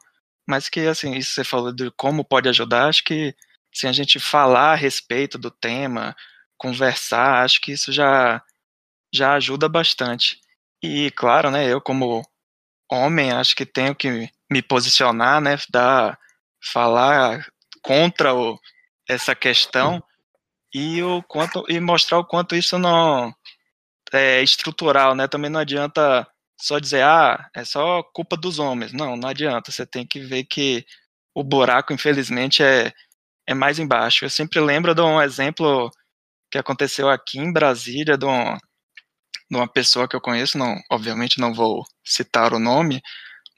[0.47, 3.35] mas que, assim, isso você falou de como pode ajudar, acho que
[3.73, 6.15] se a gente falar a respeito do tema,
[6.57, 8.41] conversar, acho que isso já
[9.13, 10.39] já ajuda bastante.
[10.83, 12.23] E claro, né, eu como
[12.91, 16.19] homem acho que tenho que me posicionar, né, dar,
[16.73, 17.45] falar
[17.81, 18.59] contra o,
[19.09, 20.03] essa questão
[20.73, 23.33] e o quanto e mostrar o quanto isso não
[24.13, 25.27] é estrutural, né?
[25.27, 26.27] Também não adianta
[26.59, 29.71] só dizer ah é só culpa dos homens, não, não adianta.
[29.71, 30.85] Você tem que ver que
[31.35, 32.93] o buraco, infelizmente, é
[33.47, 34.25] é mais embaixo.
[34.25, 35.89] Eu sempre lembro de um exemplo
[36.51, 38.57] que aconteceu aqui em Brasília de, um,
[39.49, 43.01] de uma pessoa que eu conheço, não, obviamente não vou citar o nome,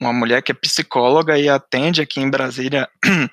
[0.00, 3.28] uma mulher que é psicóloga e atende aqui em Brasília, não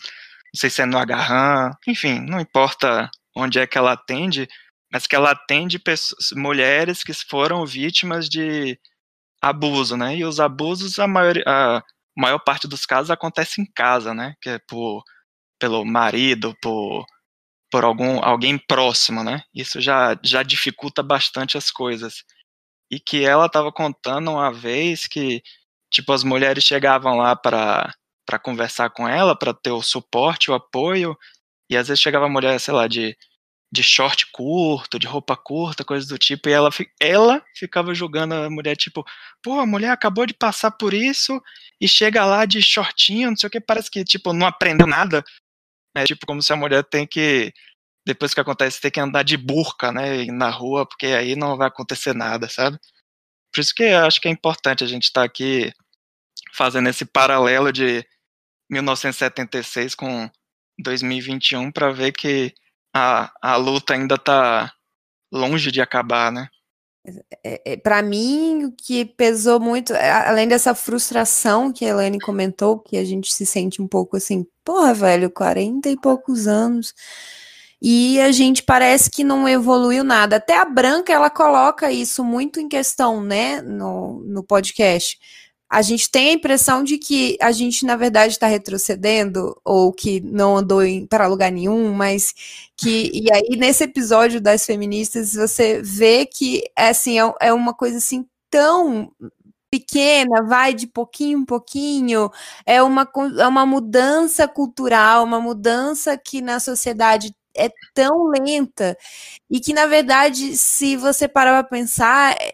[0.56, 4.48] sei se é no Agarran, enfim, não importa onde é que ela atende,
[4.91, 8.80] mas que ela atende pessoas, mulheres que foram vítimas de
[9.41, 10.15] abuso, né?
[10.15, 11.84] E os abusos, a maior, a
[12.17, 14.36] maior parte dos casos acontece em casa, né?
[14.41, 15.04] Que é por
[15.60, 17.06] pelo marido, por,
[17.71, 19.43] por algum alguém próximo, né?
[19.53, 22.23] Isso já, já dificulta bastante as coisas.
[22.91, 25.41] E que ela estava contando uma vez que,
[25.91, 27.93] tipo, as mulheres chegavam lá para
[28.27, 31.17] para conversar com ela, para ter o suporte, o apoio,
[31.69, 33.17] e às vezes chegava a mulher, sei lá, de,
[33.71, 38.49] de short curto, de roupa curta, coisas do tipo, e ela, ela ficava julgando a
[38.49, 39.06] mulher, tipo,
[39.41, 41.41] pô, a mulher acabou de passar por isso
[41.80, 45.23] e chega lá de shortinho, não sei o que, parece que, tipo, não aprendeu nada,
[46.02, 47.54] é tipo como se a mulher tem que,
[48.06, 51.68] depois que acontece, tem que andar de burca, né, na rua, porque aí não vai
[51.68, 52.78] acontecer nada, sabe?
[53.54, 55.72] Por isso que eu acho que é importante a gente estar tá aqui
[56.54, 58.06] fazendo esse paralelo de
[58.70, 60.30] 1976 com
[60.80, 62.54] 2021 para ver que
[62.96, 64.74] a, a luta ainda está
[65.32, 66.50] longe de acabar, né?
[67.43, 72.80] É, é, para mim, o que pesou muito, além dessa frustração que a Elaine comentou,
[72.80, 76.93] que a gente se sente um pouco assim, porra, velho, 40 e poucos anos,
[77.82, 80.38] e a gente parece que não evoluiu nada.
[80.38, 85.17] Até a Branca, ela coloca isso muito em questão, né, no, no podcast
[85.69, 90.21] a gente tem a impressão de que a gente, na verdade, está retrocedendo, ou que
[90.21, 92.34] não andou para lugar nenhum, mas
[92.77, 93.12] que.
[93.13, 98.25] E aí, nesse episódio das feministas, você vê que assim, é, é uma coisa assim
[98.49, 99.12] tão
[99.69, 102.30] pequena, vai de pouquinho em pouquinho,
[102.65, 103.08] é uma,
[103.39, 108.97] é uma mudança cultural, uma mudança que na sociedade é tão lenta
[109.49, 112.51] e que, na verdade, se você parar para pensar, é,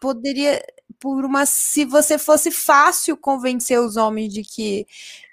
[0.00, 0.62] poderia
[1.00, 4.86] por uma se você fosse fácil convencer os homens de que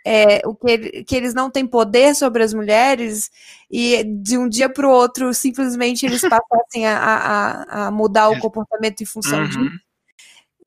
[0.06, 3.30] é, o que, que eles não têm poder sobre as mulheres
[3.70, 8.40] e de um dia para o outro simplesmente eles passassem a, a, a, mudar o
[8.40, 9.50] comportamento em função uhum.
[9.50, 9.88] disso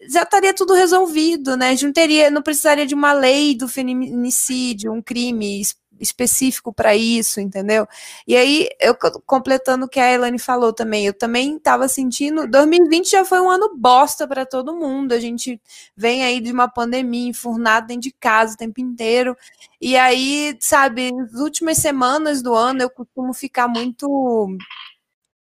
[0.08, 1.74] já estaria tudo resolvido, né?
[1.82, 5.60] Não teria, não precisaria de uma lei do feminicídio, um crime
[6.00, 7.86] específico para isso, entendeu?
[8.26, 13.10] E aí, eu completando o que a Elaine falou também, eu também estava sentindo, 2020
[13.10, 15.60] já foi um ano bosta para todo mundo, a gente
[15.96, 19.36] vem aí de uma pandemia, enfurnado dentro de casa o tempo inteiro,
[19.80, 24.48] e aí, sabe, nas últimas semanas do ano eu costumo ficar muito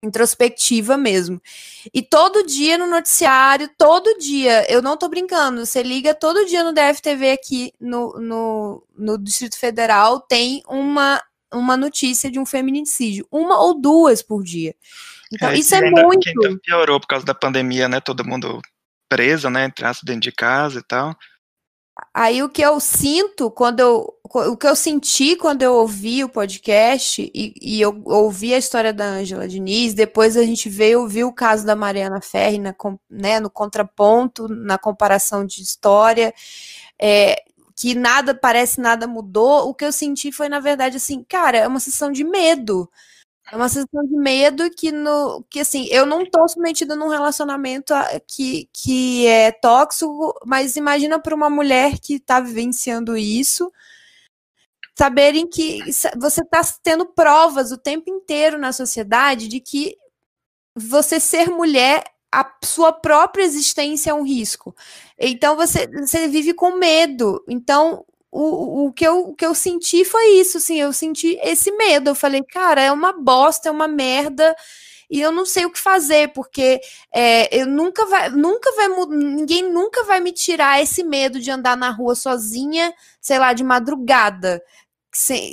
[0.03, 1.41] introspectiva mesmo.
[1.93, 6.63] E todo dia no noticiário, todo dia, eu não tô brincando, você liga todo dia
[6.63, 11.21] no DFTV aqui no, no, no Distrito Federal, tem uma,
[11.53, 14.75] uma notícia de um feminicídio, uma ou duas por dia.
[15.31, 16.19] Então, é, isso é muito.
[16.19, 18.01] Que piorou por causa da pandemia, né?
[18.01, 18.59] Todo mundo
[19.07, 19.69] preso, né?
[19.69, 21.15] Traço dentro de casa e tal.
[22.13, 24.13] Aí o que eu sinto quando eu.
[24.33, 28.93] O que eu senti quando eu ouvi o podcast e, e eu ouvi a história
[28.93, 32.73] da Ângela Diniz, depois a gente veio ouvir o caso da Mariana Ferri na,
[33.09, 36.33] né, no contraponto, na comparação de história,
[36.97, 37.43] é,
[37.75, 39.67] que nada, parece nada mudou.
[39.67, 42.89] O que eu senti foi, na verdade, assim, cara, é uma sensação de medo.
[43.51, 47.93] É uma sensação de medo que, no, que assim, eu não tô submetida num relacionamento
[48.25, 53.69] que, que é tóxico, mas imagina para uma mulher que está vivenciando isso,
[54.97, 55.79] saberem que
[56.17, 59.97] você está tendo provas o tempo inteiro na sociedade de que
[60.73, 64.73] você ser mulher, a sua própria existência é um risco.
[65.19, 67.43] Então você, você vive com medo.
[67.49, 71.71] Então o, o, que eu, o que eu senti foi isso, assim, eu senti esse
[71.73, 72.09] medo.
[72.09, 74.55] Eu falei, cara, é uma bosta, é uma merda,
[75.09, 76.79] e eu não sei o que fazer, porque
[77.13, 81.75] é, eu nunca vai, nunca vai, ninguém nunca vai me tirar esse medo de andar
[81.75, 84.63] na rua sozinha, sei lá, de madrugada.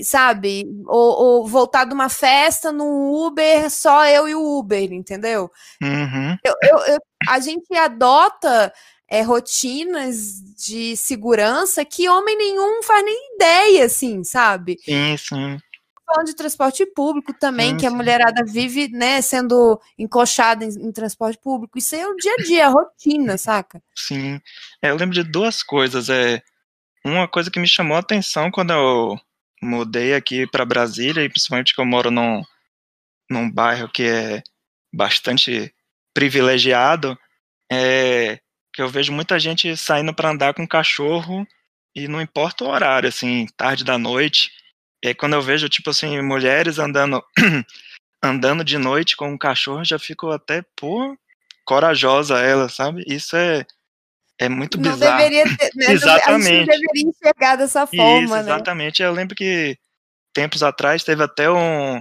[0.04, 0.70] Sabe?
[0.86, 5.50] Ou, ou voltar de uma festa no Uber, só eu e o Uber, entendeu?
[5.82, 6.38] Uhum.
[6.44, 6.98] Eu, eu, eu,
[7.28, 8.72] a gente adota
[9.08, 14.76] é, rotinas de segurança que homem nenhum faz nem ideia, assim, sabe?
[14.84, 15.58] Sim, sim.
[16.04, 20.92] falando de transporte público também, sim, que a mulherada vive, né, sendo encoxada em, em,
[20.92, 21.78] transporte público.
[21.78, 23.82] Isso aí é o dia a dia, a rotina, saca?
[23.94, 24.40] Sim.
[24.82, 26.10] É, eu lembro de duas coisas.
[26.10, 26.42] É,
[27.04, 29.18] uma coisa que me chamou a atenção quando eu
[29.62, 32.42] mudei aqui para Brasília, e principalmente que eu moro num,
[33.30, 34.42] num bairro que é
[34.92, 35.74] bastante
[36.14, 37.18] privilegiado,
[37.70, 38.40] é
[38.78, 41.44] que eu vejo muita gente saindo para andar com cachorro
[41.96, 44.52] e não importa o horário, assim, tarde da noite.
[45.02, 47.20] E aí quando eu vejo, tipo assim, mulheres andando
[48.22, 51.18] andando de noite com um cachorro, já fico até, pô,
[51.64, 53.02] corajosa ela, sabe?
[53.04, 53.66] Isso é
[54.38, 55.18] é muito não bizarro.
[55.18, 55.86] Deveria ter, né?
[55.92, 56.70] exatamente.
[56.70, 58.40] A gente deveria enxergar dessa forma, Isso, né?
[58.42, 59.02] exatamente.
[59.02, 59.08] Né?
[59.08, 59.76] Eu lembro que
[60.32, 62.00] tempos atrás teve até um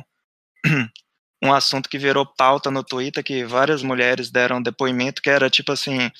[1.43, 5.71] um assunto que virou pauta no Twitter que várias mulheres deram depoimento que era tipo
[5.71, 6.11] assim,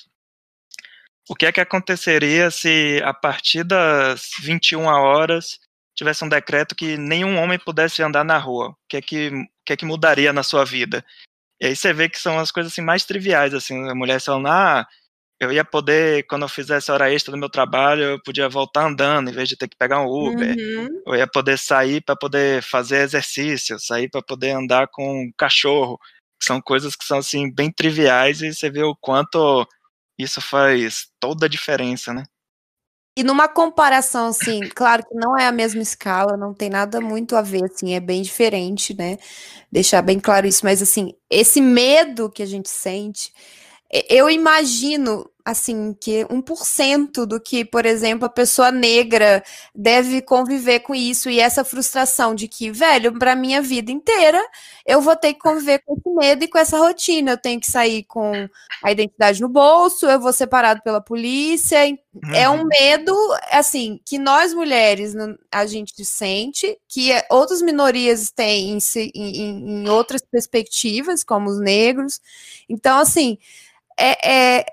[1.28, 5.58] o que é que aconteceria se a partir das 21 horas
[5.94, 8.70] tivesse um decreto que nenhum homem pudesse andar na rua?
[8.70, 11.04] O que é que, o que, é que mudaria na sua vida?
[11.60, 14.46] E aí você vê que são as coisas assim mais triviais, assim, a mulher falando,
[14.46, 14.86] ah,
[15.40, 19.30] eu ia poder, quando eu fizesse hora extra do meu trabalho, eu podia voltar andando
[19.30, 20.56] em vez de ter que pegar um Uber.
[20.56, 21.02] Uhum.
[21.06, 25.98] Eu ia poder sair para poder fazer exercício, sair para poder andar com um cachorro.
[26.42, 29.66] São coisas que são assim bem triviais e você vê o quanto
[30.18, 32.24] isso faz toda a diferença, né?
[33.16, 37.34] E numa comparação, assim, claro que não é a mesma escala, não tem nada muito
[37.34, 39.18] a ver, assim, é bem diferente, né?
[39.72, 43.32] Deixar bem claro isso, mas assim, esse medo que a gente sente,
[44.08, 49.42] eu imagino assim, que 1% do que, por exemplo, a pessoa negra
[49.74, 54.42] deve conviver com isso e essa frustração de que, velho, para minha vida inteira
[54.86, 57.32] eu vou ter que conviver com esse medo e com essa rotina.
[57.32, 58.48] Eu tenho que sair com
[58.82, 61.78] a identidade no bolso, eu vou separado pela polícia.
[62.34, 62.66] É um uhum.
[62.66, 63.14] medo,
[63.50, 65.14] assim, que nós mulheres
[65.52, 68.78] a gente sente, que outras minorias têm em,
[69.14, 72.20] em, em outras perspectivas, como os negros.
[72.68, 73.38] Então, assim,
[73.98, 74.66] é, é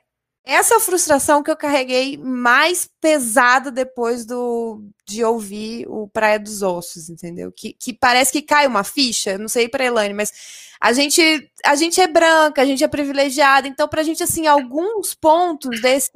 [0.46, 7.10] essa frustração que eu carreguei mais pesada depois do de ouvir o Praia dos Ossos,
[7.10, 7.52] entendeu?
[7.52, 10.32] Que, que parece que cai uma ficha, não sei para Elaine, mas
[10.80, 14.48] a gente a gente é branca, a gente é privilegiada, então para a gente assim
[14.48, 16.12] alguns pontos desse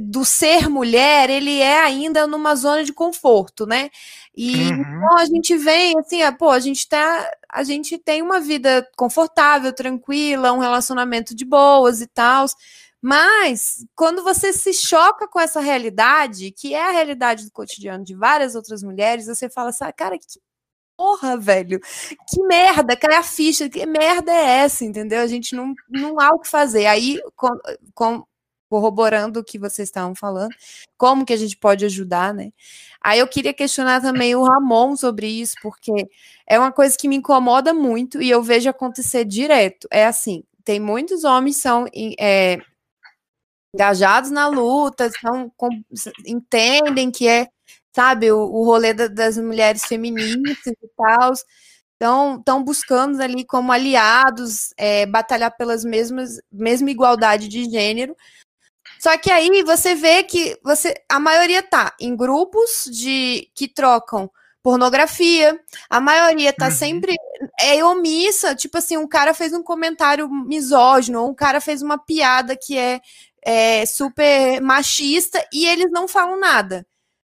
[0.00, 3.88] do ser mulher, ele é ainda numa zona de conforto, né?
[4.36, 4.80] E uhum.
[4.80, 8.86] então a gente vem assim, ah, pô, a gente tá, a gente tem uma vida
[8.96, 12.46] confortável, tranquila, um relacionamento de boas e tal.
[13.08, 18.16] Mas quando você se choca com essa realidade, que é a realidade do cotidiano de
[18.16, 20.26] várias outras mulheres, você fala assim, ah, cara, que
[20.96, 21.78] porra, velho,
[22.28, 25.20] que merda, cai a ficha, que merda é essa, entendeu?
[25.20, 26.86] A gente não, não há o que fazer.
[26.86, 27.50] Aí, com,
[27.94, 28.24] com,
[28.68, 30.52] corroborando o que vocês estavam falando,
[30.98, 32.50] como que a gente pode ajudar, né?
[33.00, 35.92] Aí eu queria questionar também o Ramon sobre isso, porque
[36.44, 39.86] é uma coisa que me incomoda muito e eu vejo acontecer direto.
[39.92, 41.86] É assim, tem muitos homens são
[42.18, 42.58] é,
[43.76, 45.68] engajados na luta, são, com,
[46.26, 47.48] entendem que é,
[47.94, 51.32] sabe, o, o rolê da, das mulheres feministas e tal,
[51.92, 58.16] estão estão buscando ali como aliados é, batalhar pelas mesmas mesma igualdade de gênero.
[58.98, 64.30] Só que aí você vê que você a maioria tá em grupos de que trocam
[64.66, 65.56] pornografia.
[65.88, 66.72] A maioria tá uhum.
[66.72, 67.14] sempre
[67.60, 71.96] é omissa, tipo assim, um cara fez um comentário misógino, ou um cara fez uma
[71.96, 73.00] piada que é
[73.46, 76.84] é, super machista e eles não falam nada.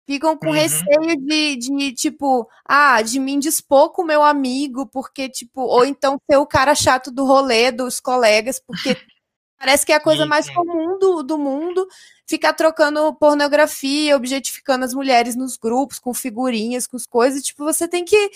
[0.05, 0.51] Ficam com uhum.
[0.51, 6.17] receio de, de, tipo, ah, de me indispor com meu amigo, porque, tipo, ou então
[6.29, 8.97] ser o cara chato do rolê dos colegas, porque
[9.57, 11.87] parece que é a coisa mais comum do, do mundo
[12.27, 17.41] ficar trocando pornografia, objetificando as mulheres nos grupos, com figurinhas, com as coisas.
[17.41, 18.31] Tipo, você tem que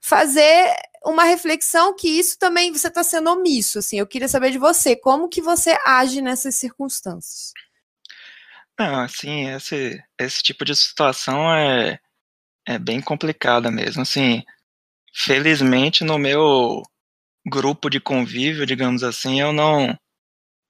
[0.00, 0.74] fazer
[1.04, 3.78] uma reflexão que isso também você está sendo omisso.
[3.78, 7.52] Assim, eu queria saber de você, como que você age nessas circunstâncias?
[8.78, 11.98] Não, assim, esse, esse tipo de situação é,
[12.66, 14.02] é bem complicada mesmo.
[14.02, 14.42] Assim,
[15.12, 16.82] felizmente no meu
[17.48, 19.98] grupo de convívio, digamos assim, eu não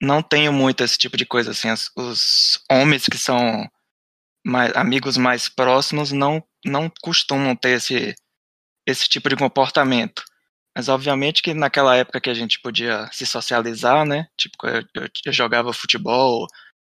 [0.01, 1.71] não tenho muito esse tipo de coisa assim.
[1.71, 3.69] Os, os homens que são
[4.47, 8.15] mais, amigos mais próximos não não costumam ter esse
[8.89, 10.25] esse tipo de comportamento.
[10.75, 14.29] Mas obviamente que naquela época que a gente podia se socializar, né?
[14.37, 16.47] Tipo, eu, eu, eu jogava futebol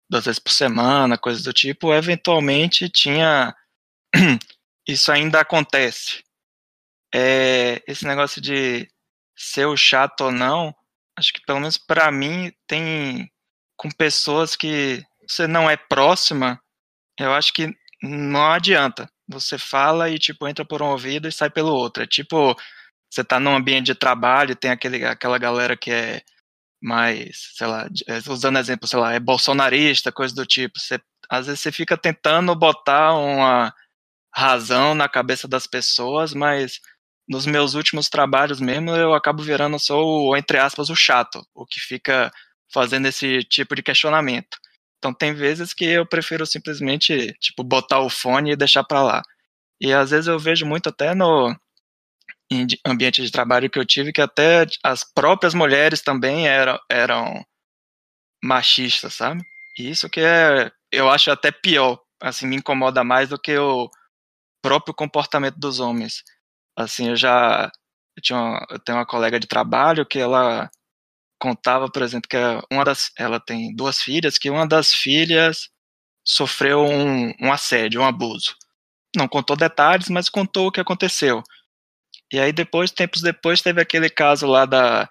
[0.09, 3.55] duas vezes por semana, coisas do tipo, eventualmente tinha.
[4.87, 6.23] Isso ainda acontece.
[7.13, 8.87] É, esse negócio de
[9.35, 10.75] ser o chato ou não,
[11.17, 13.31] acho que pelo menos para mim tem
[13.77, 16.61] com pessoas que você não é próxima,
[17.19, 19.09] eu acho que não adianta.
[19.27, 22.03] Você fala e, tipo, entra por um ouvido e sai pelo outro.
[22.03, 22.55] É tipo,
[23.09, 26.21] você tá num ambiente de trabalho tem aquele, aquela galera que é
[26.81, 30.79] mais, sei lá, é, usando exemplo, sei lá, é bolsonarista, coisa do tipo.
[30.79, 30.99] Você,
[31.29, 33.73] às vezes você fica tentando botar uma
[34.33, 36.79] razão na cabeça das pessoas, mas
[37.27, 41.65] nos meus últimos trabalhos mesmo eu acabo virando só o, entre aspas, o chato, o
[41.65, 42.31] que fica
[42.73, 44.57] fazendo esse tipo de questionamento.
[45.05, 49.21] Então tem vezes que eu prefiro simplesmente, tipo, botar o fone e deixar para lá.
[49.79, 51.55] E às vezes eu vejo muito até no
[52.83, 57.45] ambiente de trabalho que eu tive que até as próprias mulheres também eram, eram
[58.43, 59.43] machistas, sabe?
[59.77, 63.87] E isso que é, eu acho até pior, assim, me incomoda mais do que o
[64.59, 66.23] próprio comportamento dos homens.
[66.75, 67.71] Assim, eu já
[68.17, 70.67] eu, tinha uma, eu tenho uma colega de trabalho que ela
[71.45, 72.37] contava, por exemplo, que
[72.71, 75.69] uma das, ela tem duas filhas, que uma das filhas
[76.25, 78.55] sofreu um, um assédio, um abuso.
[79.15, 81.43] Não contou detalhes, mas contou o que aconteceu.
[82.33, 85.07] E aí depois, tempos depois, teve aquele caso lá da,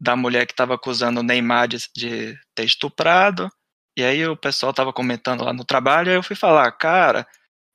[0.00, 3.48] da mulher que estava acusando o Neymar de, de, ter estuprado.
[3.96, 7.24] E aí o pessoal estava comentando lá no trabalho, aí eu fui falar, cara,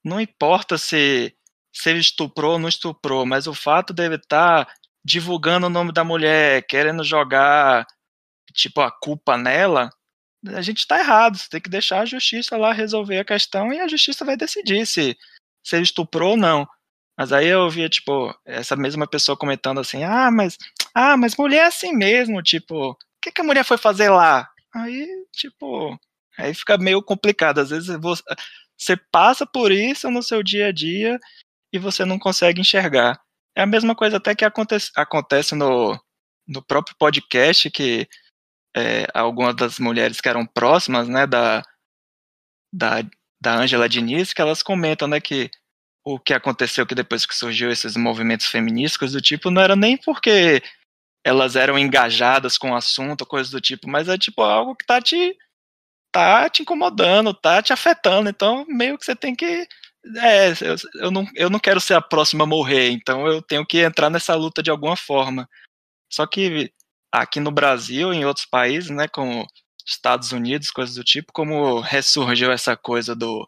[0.04, 1.34] não importa se,
[1.74, 4.74] se ele estuprou ou não estuprou, mas o fato dele estar tá
[5.04, 7.86] divulgando o nome da mulher, querendo jogar
[8.54, 9.90] tipo a culpa nela,
[10.48, 11.38] a gente está errado.
[11.38, 14.86] Você tem que deixar a justiça lá resolver a questão e a justiça vai decidir
[14.86, 15.18] se,
[15.64, 16.68] se ele estuprou ou não.
[17.18, 20.58] Mas aí eu via, tipo, essa mesma pessoa comentando assim, ah, mas,
[20.96, 24.50] ah, mas mulher é assim mesmo, tipo, o que, que a mulher foi fazer lá?
[24.74, 25.98] Aí, tipo,
[26.38, 27.60] aí fica meio complicado.
[27.60, 28.24] Às vezes você,
[28.76, 31.20] você passa por isso no seu dia a dia
[31.72, 33.22] e você não consegue enxergar.
[33.56, 36.00] É a mesma coisa até que acontece, acontece no,
[36.48, 38.08] no próprio podcast, que
[38.76, 41.64] é, algumas das mulheres que eram próximas, né, da,
[42.74, 43.04] da,
[43.42, 45.52] da Angela Diniz, que elas comentam, né, que
[46.06, 49.96] o que aconteceu que depois que surgiu esses movimentos feministas do tipo, não era nem
[49.96, 50.62] porque
[51.26, 55.02] elas eram engajadas com o assunto, coisas do tipo, mas é tipo algo que tá
[55.02, 55.38] te
[56.12, 59.68] tá te incomodando, tá te afetando, então meio que você tem que
[60.18, 63.66] é, eu, eu, não, eu não quero ser a próxima a morrer, então eu tenho
[63.66, 65.48] que entrar nessa luta de alguma forma.
[66.12, 66.72] Só que
[67.12, 69.48] aqui no Brasil, em outros países, né, como
[69.86, 73.46] Estados Unidos, coisas do tipo, como ressurgiu essa coisa do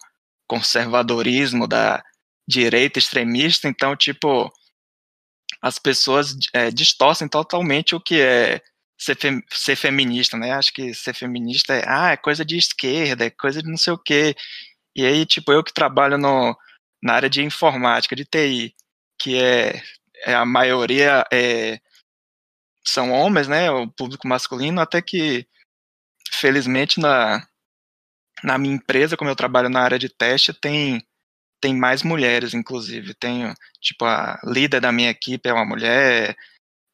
[0.47, 2.03] conservadorismo, da
[2.47, 4.51] direita extremista, então, tipo,
[5.61, 8.61] as pessoas é, distorcem totalmente o que é
[8.97, 10.51] ser, fem, ser feminista, né?
[10.51, 13.93] Acho que ser feminista é, ah, é coisa de esquerda, é coisa de não sei
[13.93, 14.35] o quê.
[14.95, 16.57] E aí, tipo, eu que trabalho no,
[17.03, 18.75] na área de informática, de TI,
[19.19, 19.81] que é,
[20.25, 21.79] é a maioria é,
[22.87, 25.47] são homens, né, o público masculino, até que,
[26.31, 27.45] felizmente, na,
[28.43, 31.05] na minha empresa, como eu trabalho na área de teste, tem,
[31.61, 33.13] tem mais mulheres, inclusive.
[33.15, 36.37] Tenho, tipo, a líder da minha equipe é uma mulher,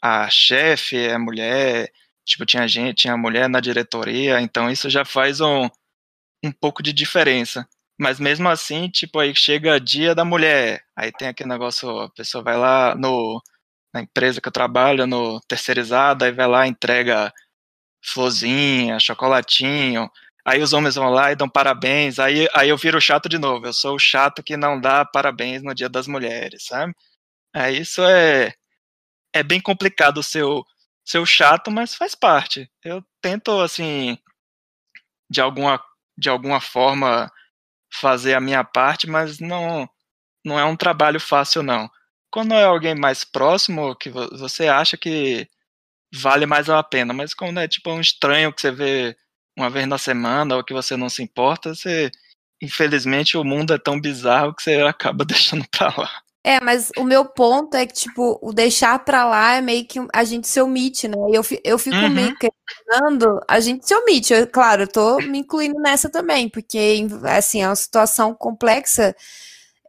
[0.01, 1.91] a chefe é mulher,
[2.25, 5.69] tipo, tinha gente, tinha mulher na diretoria, então isso já faz um,
[6.43, 7.67] um pouco de diferença.
[8.01, 12.43] Mas mesmo assim, tipo, aí chega dia da mulher, aí tem aquele negócio, a pessoa
[12.43, 13.39] vai lá no,
[13.93, 17.31] na empresa que eu trabalho, no terceirizado, aí vai lá, entrega
[18.03, 20.09] florzinha, chocolatinho,
[20.43, 23.67] aí os homens vão lá e dão parabéns, aí, aí eu viro chato de novo,
[23.67, 26.95] eu sou o chato que não dá parabéns no dia das mulheres, sabe?
[27.53, 28.51] É, isso é,
[29.33, 30.65] é bem complicado ser o,
[31.05, 32.67] ser o chato, mas faz parte.
[32.83, 34.17] Eu tento, assim,
[35.29, 35.79] de alguma,
[36.17, 37.31] de alguma forma
[37.93, 39.89] fazer a minha parte, mas não,
[40.45, 41.89] não é um trabalho fácil, não.
[42.31, 45.47] Quando é alguém mais próximo, que você acha que
[46.13, 49.17] vale mais a pena, mas quando é tipo um estranho que você vê
[49.57, 52.11] uma vez na semana ou que você não se importa, você,
[52.61, 56.23] infelizmente, o mundo é tão bizarro que você acaba deixando pra lá.
[56.43, 59.99] É, mas o meu ponto é que, tipo, o deixar pra lá é meio que
[60.11, 61.15] a gente se omite, né?
[61.31, 62.09] Eu, eu fico uhum.
[62.09, 64.33] meio questionando, a gente se omite.
[64.33, 69.15] Eu, claro, eu tô me incluindo nessa também, porque, assim, é uma situação complexa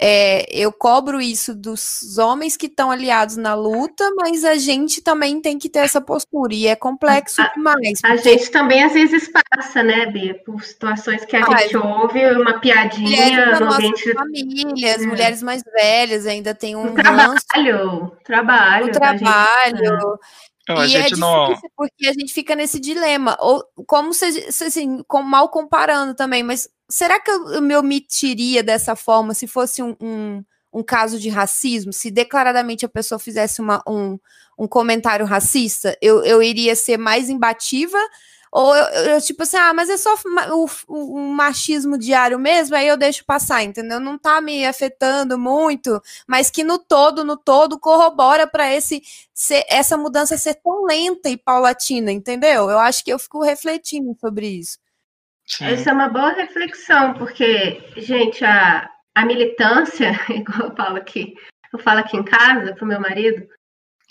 [0.04, 5.40] é, eu cobro isso dos homens que estão aliados na luta, mas a gente também
[5.40, 8.00] tem que ter essa postura, e é complexo a, demais.
[8.02, 12.26] A gente também às vezes passa, né, Bia, por situações que a ah, gente ouve,
[12.32, 14.12] uma piadinha no ambiente...
[14.12, 15.06] famílias, é.
[15.06, 16.86] mulheres mais velhas ainda tem um...
[16.86, 18.86] O trabalho, trabalho.
[18.86, 19.78] O trabalho...
[19.78, 20.20] Gente,
[20.68, 21.60] não, a e é difícil não...
[21.76, 23.36] porque a gente fica nesse dilema.
[23.40, 28.62] Ou como se, assim, com, mal comparando também, mas será que eu, eu me omitiria
[28.62, 31.92] dessa forma se fosse um, um, um, caso de racismo?
[31.92, 34.18] Se declaradamente a pessoa fizesse uma, um,
[34.58, 37.98] um comentário racista, eu, eu iria ser mais imbativa
[38.52, 42.76] Ou eu, eu, tipo assim, ah, mas é só o, o, o, machismo diário mesmo,
[42.76, 43.98] aí eu deixo passar, entendeu?
[43.98, 45.98] Não tá me afetando muito,
[46.28, 51.30] mas que no todo, no todo, corrobora para esse ser, essa mudança ser tão lenta
[51.30, 52.68] e paulatina, entendeu?
[52.68, 54.78] Eu acho que eu fico refletindo sobre isso.
[55.46, 55.64] Sim.
[55.64, 61.32] Essa é uma boa reflexão, porque, gente, a, a militância, igual eu falo aqui,
[61.72, 63.48] eu falo aqui em casa para o meu marido,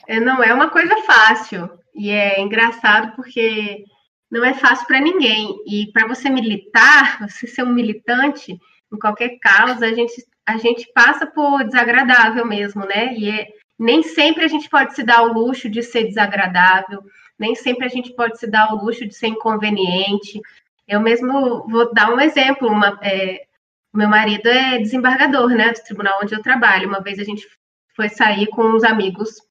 [0.07, 1.69] é, não é uma coisa fácil.
[1.93, 3.83] E é engraçado porque
[4.31, 5.61] não é fácil para ninguém.
[5.67, 8.57] E para você militar, você ser um militante
[8.91, 10.13] em qualquer causa, a gente,
[10.45, 13.13] a gente passa por desagradável mesmo, né?
[13.13, 17.03] E é, nem sempre a gente pode se dar o luxo de ser desagradável,
[17.37, 20.39] nem sempre a gente pode se dar o luxo de ser inconveniente.
[20.87, 22.67] Eu mesmo vou dar um exemplo.
[22.67, 23.45] Uma, é,
[23.93, 26.87] meu marido é desembargador, né, do tribunal onde eu trabalho.
[26.87, 27.47] Uma vez a gente
[27.95, 29.41] foi sair com os amigos,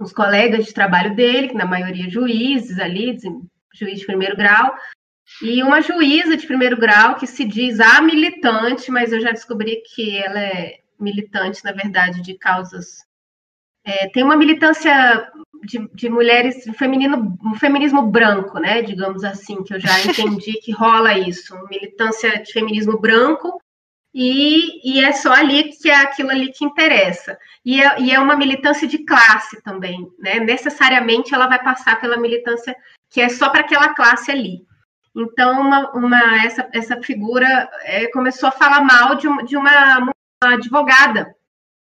[0.00, 3.16] os colegas de trabalho dele, que na maioria juízes ali,
[3.78, 4.74] juiz de primeiro grau,
[5.42, 9.82] e uma juíza de primeiro grau que se diz a militante, mas eu já descobri
[9.94, 13.04] que ela é militante, na verdade, de causas.
[13.84, 15.30] É, tem uma militância
[15.64, 18.82] de, de mulheres, feminino, um feminismo branco, né?
[18.82, 21.54] Digamos assim, que eu já entendi que rola isso.
[21.68, 23.60] Militância de feminismo branco,
[24.18, 27.38] e, e, é só ali que é aquilo ali que interessa.
[27.62, 30.40] E é, e é, uma militância de classe também, né?
[30.40, 32.74] Necessariamente ela vai passar pela militância
[33.16, 34.66] que é só para aquela classe ali.
[35.16, 37.48] Então, uma, uma essa, essa figura
[37.84, 40.12] é, começou a falar mal de, de uma, uma,
[40.42, 41.34] advogada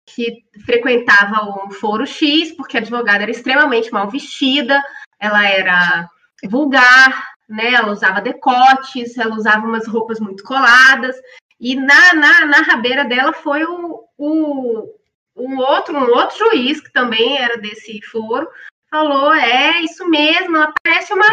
[0.05, 4.83] que frequentava um foro X, porque a advogada era extremamente mal vestida,
[5.20, 6.09] ela era
[6.51, 7.73] vulgar, né?
[7.73, 11.14] Ela usava decotes, ela usava umas roupas muito coladas,
[11.61, 14.89] e na, na, na rabeira dela foi o, o,
[15.37, 18.49] um, outro, um outro juiz, que também era desse foro,
[18.93, 21.24] falou: é isso mesmo, ela parece uma.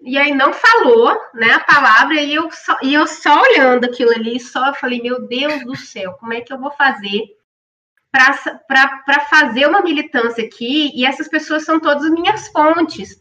[0.00, 4.12] E aí não falou né, a palavra, e eu, só, e eu só olhando aquilo
[4.12, 7.36] ali, só falei: meu Deus do céu, como é que eu vou fazer
[8.10, 10.92] para fazer uma militância aqui?
[10.94, 13.18] E essas pessoas são todas minhas fontes.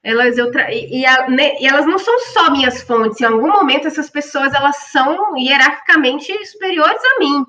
[0.00, 0.72] Elas, eu tra...
[0.72, 3.20] e, a, né, e, elas não são só minhas fontes.
[3.20, 7.44] Em algum momento, essas pessoas elas são hierarquicamente superiores a mim.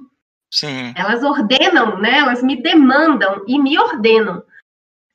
[0.51, 0.93] Sim.
[0.95, 2.18] Elas ordenam, né?
[2.18, 4.43] Elas me demandam e me ordenam.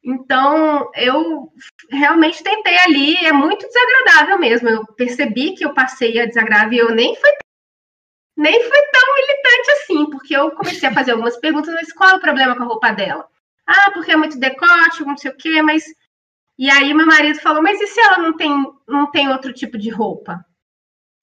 [0.05, 1.51] Então, eu
[1.91, 4.69] realmente tentei ali, é muito desagradável mesmo.
[4.69, 7.31] Eu percebi que eu passei a desagradável e eu nem fui
[8.37, 12.15] nem foi tão militante assim, porque eu comecei a fazer algumas perguntas, mas qual é
[12.15, 13.29] o problema com a roupa dela?
[13.67, 15.85] Ah, porque é muito decote, não sei o quê, mas
[16.59, 18.51] e aí meu marido falou, mas e se ela não tem,
[18.89, 20.45] não tem outro tipo de roupa?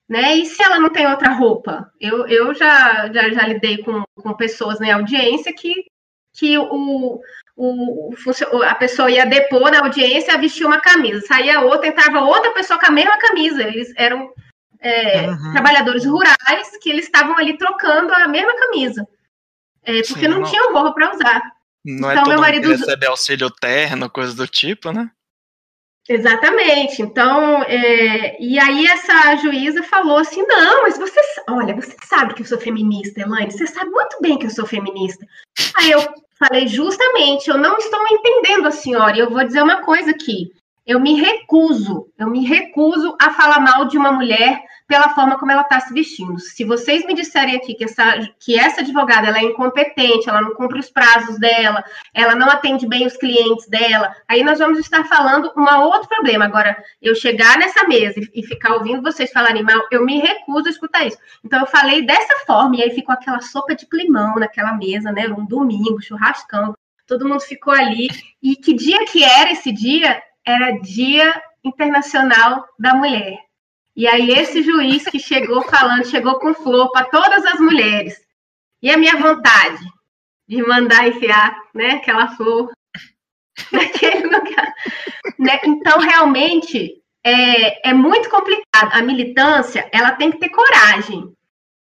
[0.08, 0.36] Né?
[0.36, 1.90] E se ela não tem outra roupa?
[2.00, 5.86] Eu, eu já, já, já lidei com, com pessoas na audiência que,
[6.34, 7.20] que o,
[7.56, 8.14] o,
[8.64, 12.86] a pessoa ia depor na audiência, vestia uma camisa, saía outra, entrava outra pessoa com
[12.86, 13.62] a mesma camisa.
[13.62, 14.32] Eles eram
[14.80, 15.52] é, uhum.
[15.52, 19.06] trabalhadores rurais que eles estavam ali trocando a mesma camisa.
[19.84, 21.42] É, porque Sim, não, não tinham roupa para usar.
[21.84, 25.10] Não é então, é todo meu marido recebe auxílio terno, coisa do tipo, né?
[26.08, 27.00] Exatamente.
[27.00, 32.42] Então, é, e aí essa juíza falou assim: não, mas você, olha, você sabe que
[32.42, 35.26] eu sou feminista, Elaine, você sabe muito bem que eu sou feminista.
[35.76, 36.00] Aí eu
[36.46, 40.50] falei, justamente, eu não estou entendendo a senhora, e eu vou dizer uma coisa aqui.
[40.84, 45.52] Eu me recuso, eu me recuso a falar mal de uma mulher pela forma como
[45.52, 46.38] ela está se vestindo.
[46.38, 50.54] Se vocês me disserem aqui que essa, que essa advogada ela é incompetente, ela não
[50.54, 55.04] cumpre os prazos dela, ela não atende bem os clientes dela, aí nós vamos estar
[55.04, 56.44] falando um outro problema.
[56.44, 60.70] Agora, eu chegar nessa mesa e, ficar ouvindo vocês falarem mal, eu me recuso a
[60.70, 61.18] escutar isso.
[61.44, 65.26] Então, eu falei dessa forma, e aí ficou aquela sopa de climão naquela mesa, né?
[65.28, 66.74] Um domingo, churrascão,
[67.06, 68.08] todo mundo ficou ali.
[68.42, 70.22] E que dia que era esse dia?
[70.44, 73.38] Era Dia Internacional da Mulher.
[73.94, 78.14] E aí esse juiz que chegou falando, chegou com flor para todas as mulheres.
[78.82, 79.84] E a minha vontade
[80.48, 82.72] de mandar enfiar, né, aquela flor
[83.70, 84.74] naquele lugar.
[85.38, 85.60] Né?
[85.64, 88.90] Então, realmente, é, é muito complicado.
[88.92, 91.32] A militância, ela tem que ter coragem.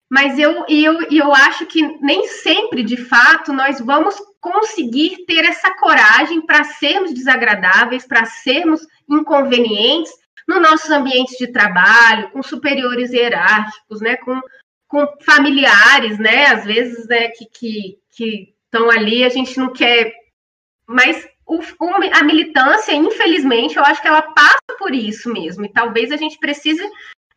[0.09, 5.73] Mas eu, eu, eu acho que nem sempre, de fato, nós vamos conseguir ter essa
[5.75, 10.13] coragem para sermos desagradáveis, para sermos inconvenientes,
[10.47, 14.39] nos nossos ambientes de trabalho, com superiores hierárquicos, né, com,
[14.87, 20.13] com familiares, né, às vezes, né, que, que, que estão ali, a gente não quer,
[20.85, 21.59] mas o,
[22.13, 26.37] a militância, infelizmente, eu acho que ela passa por isso mesmo, e talvez a gente
[26.39, 26.83] precise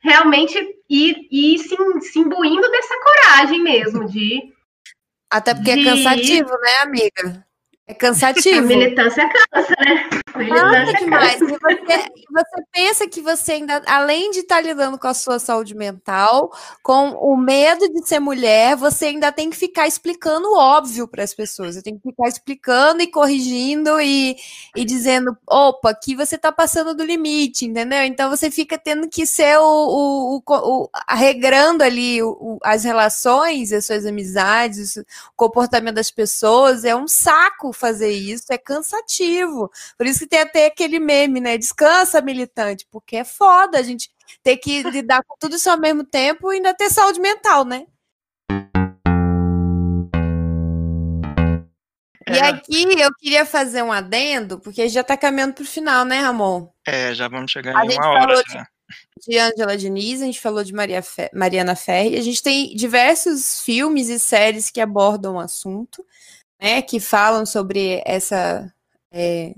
[0.00, 4.52] realmente ir, ir se, se imbuindo dessa coragem mesmo, de...
[5.30, 5.80] Até porque é de...
[5.80, 7.46] é cansativo, né, amiga?
[7.88, 8.58] É cansativo.
[8.58, 10.10] A militância cansa, né?
[10.36, 11.40] Militância ah, demais.
[11.40, 15.38] E você, você, pensa que você ainda, além de estar tá lidando com a sua
[15.38, 16.50] saúde mental,
[16.82, 21.22] com o medo de ser mulher, você ainda tem que ficar explicando o óbvio para
[21.22, 21.76] as pessoas.
[21.76, 24.36] Você tem que ficar explicando e corrigindo e,
[24.74, 28.02] e dizendo, opa, aqui você está passando do limite, entendeu?
[28.02, 32.18] Então você fica tendo que ser o, o, o, arregrando ali
[32.64, 35.04] as relações, as suas amizades, o
[35.36, 36.84] comportamento das pessoas.
[36.84, 39.70] É um saco fazer isso, é cansativo.
[39.96, 41.56] Por isso que tem até aquele meme, né?
[41.58, 44.10] Descansa, militante, porque é foda a gente
[44.42, 47.86] ter que lidar com tudo isso ao mesmo tempo e ainda ter saúde mental, né?
[52.28, 52.34] É.
[52.34, 56.18] E aqui eu queria fazer um adendo, porque já está caminhando para o final, né,
[56.18, 56.68] Ramon?
[56.84, 58.42] É, já vamos chegar em uma hora.
[58.50, 58.66] Já.
[59.26, 62.16] De Angela Diniz, a gente falou de Maria Fe Mariana Ferri.
[62.16, 66.04] A gente tem diversos filmes e séries que abordam o assunto
[66.60, 68.72] né, que falam sobre essa
[69.12, 69.54] é,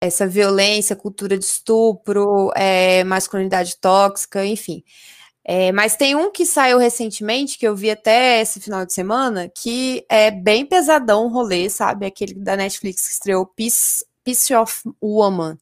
[0.00, 4.84] essa violência, cultura de estupro, é, masculinidade tóxica, enfim.
[5.44, 9.48] É, mas tem um que saiu recentemente, que eu vi até esse final de semana,
[9.48, 12.06] que é bem pesadão o rolê, sabe?
[12.06, 15.58] Aquele da Netflix que estreou Piece, Piece of Woman,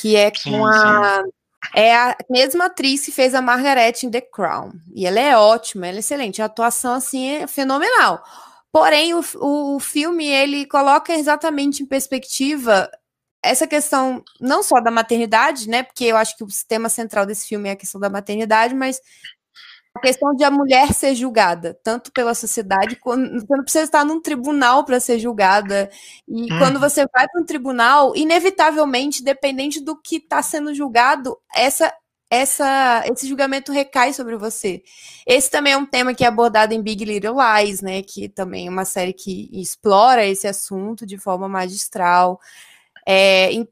[0.00, 1.22] que é com sim, a.
[1.22, 1.30] Sim.
[1.74, 4.72] É a mesma atriz que fez a Margaret in The Crown.
[4.94, 6.42] E ela é ótima, ela é excelente.
[6.42, 8.22] A atuação, assim, é fenomenal.
[8.74, 12.90] Porém, o, o, o filme ele coloca exatamente em perspectiva
[13.40, 15.84] essa questão não só da maternidade, né?
[15.84, 19.00] Porque eu acho que o tema central desse filme é a questão da maternidade, mas
[19.94, 24.04] a questão de a mulher ser julgada, tanto pela sociedade, quando você não precisa estar
[24.04, 25.88] num tribunal para ser julgada.
[26.26, 26.58] E hum.
[26.58, 31.94] quando você vai para um tribunal, inevitavelmente, dependente do que está sendo julgado, essa
[32.34, 34.82] essa, esse julgamento recai sobre você.
[35.26, 38.02] Esse também é um tema que é abordado em Big Little Lies, né?
[38.02, 42.40] Que também é uma série que explora esse assunto de forma magistral.
[43.06, 43.68] É, e,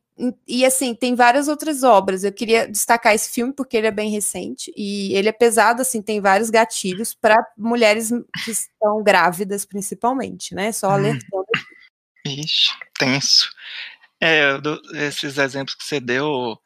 [0.46, 2.24] e assim, tem várias outras obras.
[2.24, 6.00] Eu queria destacar esse filme porque ele é bem recente e ele é pesado, assim,
[6.00, 8.10] tem vários gatilhos para mulheres
[8.44, 10.72] que estão grávidas, principalmente, né?
[10.72, 10.92] Só hum.
[10.92, 11.46] alertando.
[12.24, 13.50] Ixi, tenso.
[14.20, 16.56] É, do, esses exemplos que você deu,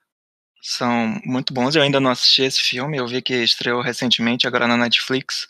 [0.66, 1.76] são muito bons.
[1.76, 5.46] Eu ainda não assisti esse filme, eu vi que estreou recentemente, agora na Netflix.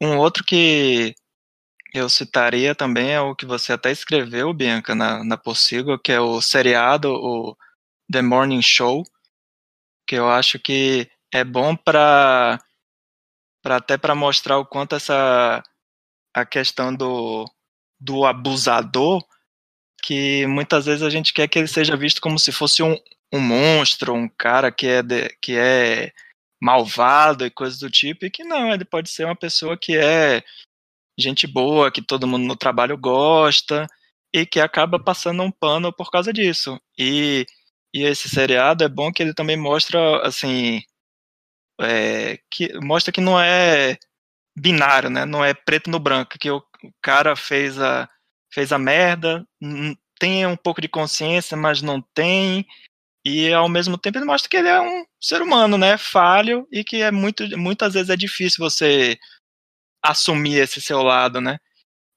[0.00, 1.14] Um outro que
[1.92, 6.20] eu citaria também é o que você até escreveu, Bianca, na, na Possível, que é
[6.20, 7.56] o seriado, o
[8.10, 9.02] The Morning Show,
[10.06, 12.60] que eu acho que é bom para
[13.64, 15.62] até para mostrar o quanto essa
[16.34, 17.44] a questão do,
[18.00, 19.22] do abusador
[20.02, 22.96] que muitas vezes a gente quer que ele seja visto como se fosse um,
[23.32, 26.12] um monstro, um cara que é, de, que é
[26.60, 30.42] malvado e coisas do tipo, e que não, ele pode ser uma pessoa que é
[31.18, 33.86] gente boa, que todo mundo no trabalho gosta,
[34.32, 36.80] e que acaba passando um pano por causa disso.
[36.98, 37.46] E,
[37.94, 40.82] e esse seriado é bom que ele também mostra, assim,
[41.80, 43.98] é, que mostra que não é
[44.56, 45.24] binário, né?
[45.24, 48.08] Não é preto no branco, que o, o cara fez a,
[48.52, 49.46] fez a merda,
[50.18, 52.66] tem um pouco de consciência, mas não tem,
[53.24, 56.84] e ao mesmo tempo ele mostra que ele é um ser humano, né, falho e
[56.84, 59.18] que é muito, muitas vezes é difícil você
[60.02, 61.58] assumir esse seu lado, né?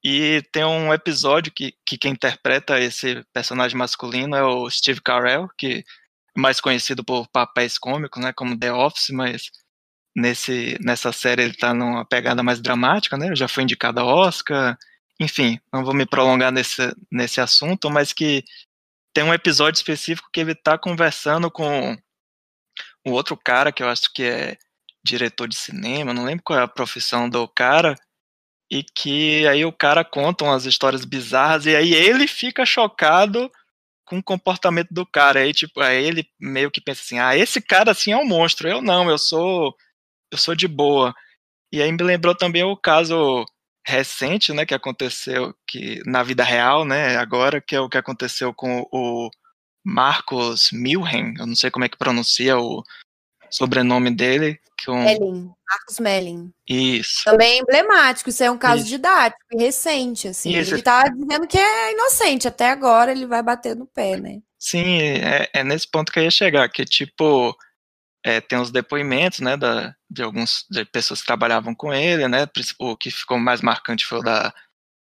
[0.04, 5.48] E tem um episódio que, que quem interpreta esse personagem masculino é o Steve Carell,
[5.56, 5.84] que
[6.36, 9.50] é mais conhecido por papéis cômicos, né, como The Office, mas
[10.16, 13.34] nesse, nessa série ele tá numa pegada mais dramática, né?
[13.36, 14.76] Já foi indicado a Oscar,
[15.20, 18.44] enfim, não vou me prolongar nesse, nesse assunto, mas que
[19.14, 21.96] tem um episódio específico que ele tá conversando com
[23.06, 24.56] um outro cara que eu acho que é
[25.04, 27.96] diretor de cinema, não lembro qual é a profissão do cara,
[28.70, 33.50] e que aí o cara conta umas histórias bizarras e aí ele fica chocado
[34.06, 35.40] com o comportamento do cara.
[35.40, 38.68] Aí tipo, aí ele meio que pensa assim: "Ah, esse cara assim é um monstro,
[38.68, 39.74] eu não, eu sou
[40.32, 41.14] eu sou de boa".
[41.72, 43.46] E aí me lembrou também o caso
[43.86, 48.54] recente, né, que aconteceu que na vida real, né, agora que é o que aconteceu
[48.54, 49.28] com o
[49.84, 52.82] Marcos Milhen, eu não sei como é que pronuncia o
[53.50, 55.04] sobrenome dele, que um...
[55.04, 56.52] Melling, Marcos Melling.
[56.68, 57.24] Isso.
[57.24, 58.90] Também é emblemático, isso é um caso isso.
[58.90, 60.56] didático e recente, assim.
[60.56, 60.74] Isso.
[60.74, 64.40] Ele tá dizendo que é inocente, até agora ele vai bater no pé, né?
[64.58, 67.54] Sim, é, é nesse ponto que eu ia chegar, que tipo,
[68.24, 72.48] é, tem os depoimentos, né, da, de algumas de pessoas que trabalhavam com ele, né,
[72.78, 74.54] o que ficou mais marcante foi o da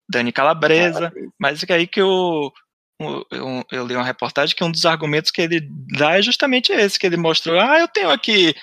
[0.09, 2.52] Dani Calabresa, mas é aí que eu,
[3.00, 6.98] eu, eu, li uma reportagem que um dos argumentos que ele dá é justamente esse,
[6.98, 8.54] que ele mostrou, ah, eu tenho aqui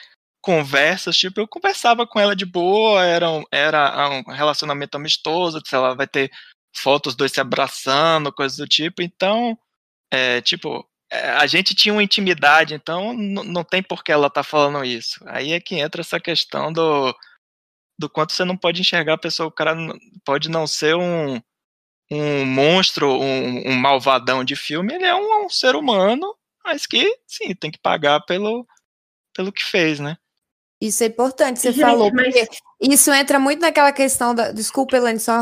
[0.42, 5.80] conversas, tipo, eu conversava com ela de boa, era um, era um relacionamento amistoso, sei
[5.80, 6.30] lá, vai ter
[6.76, 9.02] fotos dois se abraçando, coisas do tipo.
[9.02, 9.58] Então,
[10.12, 10.86] é, tipo,
[11.38, 15.20] a gente tinha uma intimidade, então não tem por que ela tá falando isso.
[15.28, 17.16] Aí é que entra essa questão do,
[17.98, 19.76] do quanto você não pode enxergar a pessoa, o cara
[20.26, 21.40] pode não ser um,
[22.12, 27.18] um monstro, um, um malvadão de filme, ele é um, um, ser humano, mas que,
[27.28, 28.66] sim, tem que pagar pelo,
[29.36, 30.18] pelo que fez, né?
[30.82, 32.34] Isso é importante, você Gente, falou, mas...
[32.34, 32.48] porque
[32.82, 34.52] isso entra muito naquela questão da.
[34.52, 35.42] Desculpa, Elaine, só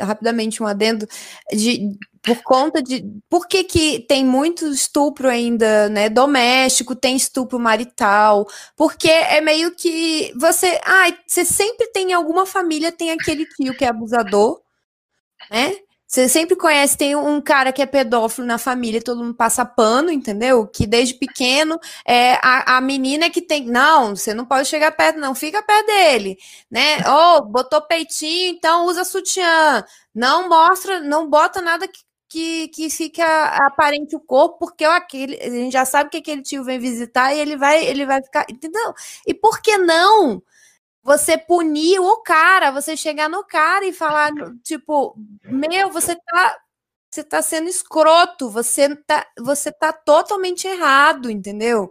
[0.00, 1.06] rapidamente um adendo,
[1.52, 1.96] de,
[2.28, 3.04] por conta de.
[3.30, 6.08] Por que, que tem muito estupro ainda, né?
[6.10, 10.78] Doméstico, tem estupro marital, porque é meio que você.
[10.84, 14.60] Ai, você sempre tem em alguma família, tem aquele tio que é abusador,
[15.50, 15.74] né?
[16.06, 20.10] Você sempre conhece, tem um cara que é pedófilo na família, todo mundo passa pano,
[20.10, 20.66] entendeu?
[20.66, 23.66] Que desde pequeno é a, a menina que tem.
[23.66, 26.38] Não, você não pode chegar perto, não, fica perto dele,
[26.70, 26.98] né?
[27.06, 29.84] Oh, botou peitinho, então usa sutiã.
[30.14, 33.24] Não mostra, não bota nada que, que, que fica
[33.66, 37.34] aparente o corpo, porque ó, aquele, a gente já sabe que aquele tio vem visitar
[37.34, 38.46] e ele vai, ele vai ficar.
[38.50, 38.94] Entendeu?
[39.26, 40.42] E por que não?
[41.08, 44.30] você punir o cara, você chegar no cara e falar,
[44.62, 46.58] tipo, meu, você tá,
[47.10, 51.90] você tá sendo escroto, você tá, você tá totalmente errado, entendeu?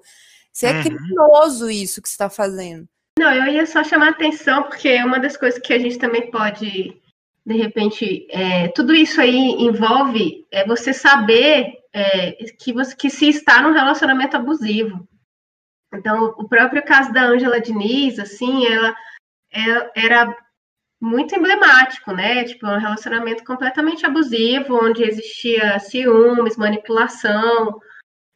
[0.54, 0.84] Você é uhum.
[0.84, 2.88] criminoso isso que você está fazendo.
[3.18, 7.02] Não, eu ia só chamar atenção, porque uma das coisas que a gente também pode,
[7.48, 13.30] de repente, é, tudo isso aí envolve é você saber é, que, você, que se
[13.30, 15.08] está num relacionamento abusivo.
[15.94, 18.94] Então, o próprio caso da Ângela Diniz, assim, ela
[19.50, 20.38] é, era
[21.00, 22.44] muito emblemático, né?
[22.44, 27.80] Tipo, um relacionamento completamente abusivo, onde existia ciúmes, manipulação,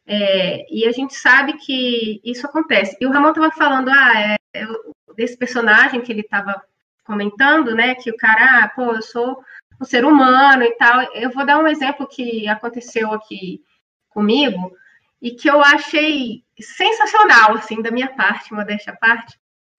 [0.06, 2.96] é, e a gente sabe que isso acontece.
[2.98, 4.66] E o Ramon estava falando, ah, é, é,
[5.14, 6.62] desse personagem que ele estava
[7.04, 7.94] comentando, né?
[7.94, 9.42] Que o cara, ah, pô, eu sou
[9.80, 11.02] um ser humano e tal.
[11.14, 13.60] Eu vou dar um exemplo que aconteceu aqui
[14.08, 14.72] comigo
[15.20, 19.38] e que eu achei sensacional, assim, da minha parte, modéstia à parte,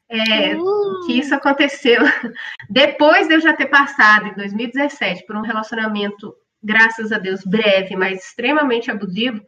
[0.10, 1.06] é, uh.
[1.06, 2.02] que isso aconteceu
[2.70, 7.96] depois de eu já ter passado, em 2017, por um relacionamento, graças a Deus, breve,
[7.96, 9.46] mas extremamente abusivo,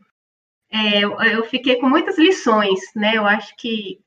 [0.69, 3.15] é, eu, eu fiquei com muitas lições, né?
[3.15, 4.01] Eu acho que,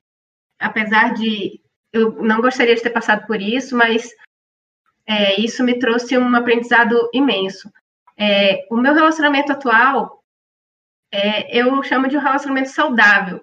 [0.59, 1.61] apesar de
[1.93, 4.11] eu não gostaria de ter passado por isso, mas
[5.07, 7.73] é, isso me trouxe um aprendizado imenso.
[8.17, 10.23] É, o meu relacionamento atual,
[11.11, 13.43] é, eu chamo de um relacionamento saudável.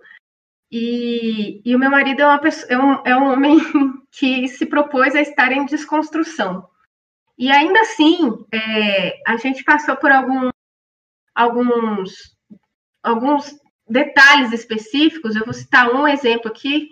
[0.71, 3.57] E, e o meu marido é, pessoa, é, um, é um homem
[4.11, 6.67] que se propôs a estar em desconstrução.
[7.37, 10.49] E ainda assim, é, a gente passou por algum,
[11.33, 12.35] alguns,
[13.03, 13.55] alguns
[13.87, 15.35] detalhes específicos.
[15.35, 16.91] Eu vou citar um exemplo aqui,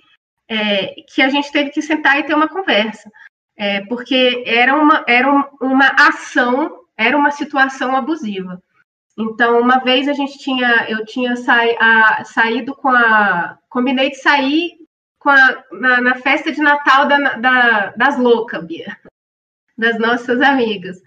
[0.53, 3.11] é, que a gente teve que sentar e ter uma conversa.
[3.55, 5.29] É, porque era uma, era
[5.61, 8.61] uma ação, era uma situação abusiva.
[9.17, 14.17] Então, uma vez a gente tinha, eu tinha saí, a, saído com a, combinei de
[14.17, 14.71] sair
[15.19, 18.97] com a, na, na festa de Natal da, da, das loucas, Bia,
[19.77, 21.01] das nossas amigas.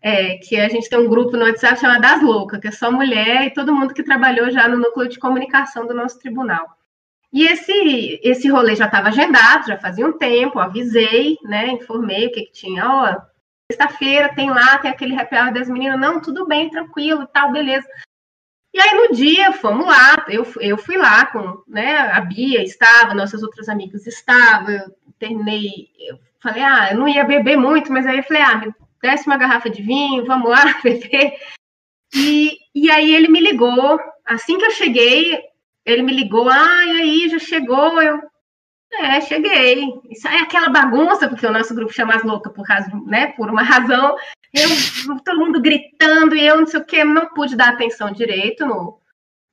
[0.00, 2.88] É, que a gente tem um grupo no WhatsApp chamado Das Loucas, que é só
[2.88, 6.77] mulher e todo mundo que trabalhou já no núcleo de comunicação do nosso tribunal.
[7.32, 12.32] E esse, esse rolê já estava agendado, já fazia um tempo, avisei, né, informei o
[12.32, 13.20] que, que tinha, ó,
[13.70, 17.52] sexta-feira tem lá, tem aquele happy hour das meninas, não, tudo bem, tranquilo e tal,
[17.52, 17.86] beleza.
[18.72, 23.14] E aí no dia, fomos lá, eu, eu fui lá com, né, a Bia estava,
[23.14, 28.06] nossas outras amigas estavam, eu terminei, eu falei, ah, eu não ia beber muito, mas
[28.06, 31.34] aí eu falei, ah, me desce uma garrafa de vinho, vamos lá beber.
[32.14, 35.38] E, e aí ele me ligou, assim que eu cheguei,
[35.90, 38.20] ele me ligou, ah, aí, já chegou, eu,
[38.92, 39.88] é, cheguei.
[40.10, 43.50] Isso é aquela bagunça, porque o nosso grupo chama as loucas por, razão, né, por
[43.50, 44.16] uma razão.
[44.52, 44.68] Eu,
[45.24, 48.98] todo mundo gritando e eu não sei o que, não pude dar atenção direito, no,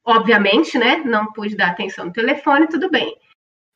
[0.04, 0.98] obviamente, né?
[0.98, 3.16] Não pude dar atenção no telefone, tudo bem.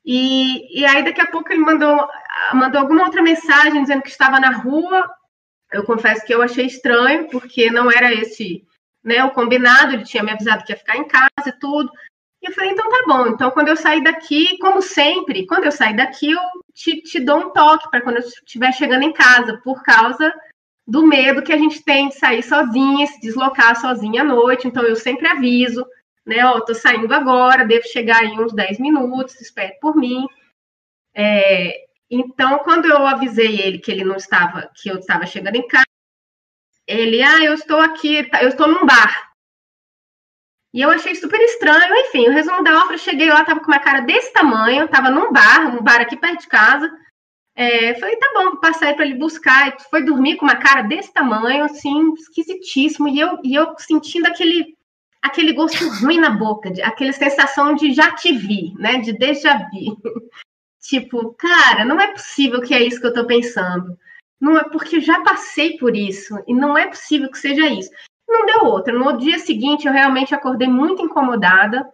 [0.06, 2.08] E, e aí, daqui a pouco, ele mandou,
[2.54, 5.10] mandou alguma outra mensagem dizendo que estava na rua.
[5.72, 8.66] Eu confesso que eu achei estranho, porque não era esse
[9.04, 11.92] né, o combinado, ele tinha me avisado que ia ficar em casa e tudo.
[12.42, 13.28] E eu falei, então tá bom.
[13.28, 16.40] Então, quando eu sair daqui, como sempre, quando eu sair daqui, eu
[16.74, 20.34] te, te dou um toque para quando eu estiver chegando em casa, por causa
[20.88, 24.68] do medo que a gente tem de sair sozinha, se deslocar sozinha à noite.
[24.68, 25.86] Então, eu sempre aviso,
[26.26, 26.46] né?
[26.46, 30.26] Ó, tô saindo agora, devo chegar em uns 10 minutos, espere por mim.
[31.14, 35.68] É, então, quando eu avisei ele que ele não estava, que eu estava chegando em
[35.68, 35.86] casa,
[36.88, 39.29] ele, ah, eu estou aqui, tá, eu estou num bar.
[40.74, 43.68] E eu achei super estranho, enfim, o resumo da obra, eu cheguei lá, tava com
[43.68, 46.92] uma cara desse tamanho, tava num bar, um bar aqui perto de casa,
[47.56, 49.68] É, falei, tá bom, vou passar aí para ele buscar.
[49.70, 53.08] E foi dormir com uma cara desse tamanho, assim, esquisitíssimo.
[53.10, 54.78] E eu, e eu sentindo aquele,
[55.22, 59.00] aquele gosto ruim na boca, de, aquela sensação de já te vi, né?
[59.00, 59.98] De déjà vu.
[60.82, 63.98] tipo, cara, não é possível que é isso que eu tô pensando.
[64.40, 66.42] Não é porque já passei por isso.
[66.48, 67.92] E não é possível que seja isso.
[68.30, 68.94] Não deu outra.
[68.94, 71.92] No dia seguinte, eu realmente acordei muito incomodada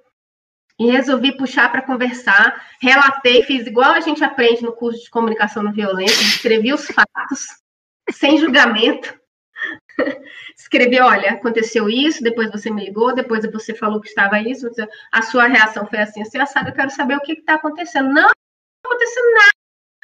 [0.78, 2.62] e resolvi puxar para conversar.
[2.82, 7.48] Relatei, fiz igual a gente aprende no curso de comunicação não violenta, escrevi os fatos,
[8.12, 9.18] sem julgamento.
[10.58, 14.70] Escrevi, olha, aconteceu isso, depois você me ligou, depois você falou que estava isso,
[15.12, 18.08] a sua reação foi assim, assim, assado, eu quero saber o que está acontecendo.
[18.08, 19.52] Não, não aconteceu nada.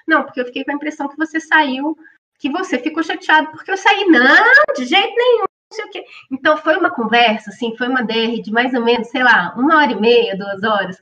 [0.08, 1.98] Não, porque eu fiquei com a impressão que você saiu,
[2.38, 4.06] que você ficou chateado porque eu saí.
[4.06, 6.04] Não, de jeito nenhum sei o quê.
[6.32, 9.78] Então, foi uma conversa, assim, foi uma DR de mais ou menos, sei lá, uma
[9.78, 10.98] hora e meia, duas horas,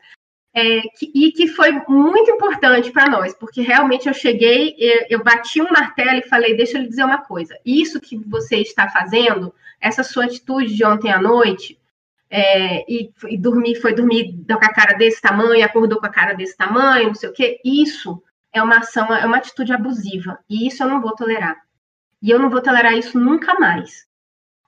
[0.54, 5.24] é, que, e que foi muito importante para nós, porque realmente eu cheguei, eu, eu,
[5.24, 8.90] bati um martelo e falei: deixa eu lhe dizer uma coisa, isso que você está
[8.90, 11.80] fazendo, essa sua atitude de ontem à noite,
[12.30, 16.34] é, e, e dormir, foi dormir com a cara desse tamanho, acordou com a cara
[16.34, 20.68] desse tamanho, não sei o quê, isso é uma ação, é uma atitude abusiva, e
[20.68, 21.58] isso eu não vou tolerar.
[22.22, 24.09] E eu não vou tolerar isso nunca mais.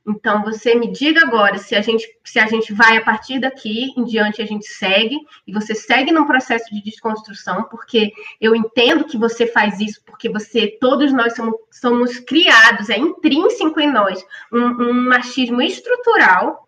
[0.08, 3.94] Então, você me diga agora se a gente, se a gente vai a partir daqui
[3.96, 9.06] em diante, a gente segue, e você segue num processo de desconstrução, porque eu entendo
[9.06, 14.26] que você faz isso, porque você, todos nós somos, somos criados, é intrínseco em nós,
[14.52, 16.68] um, um machismo estrutural,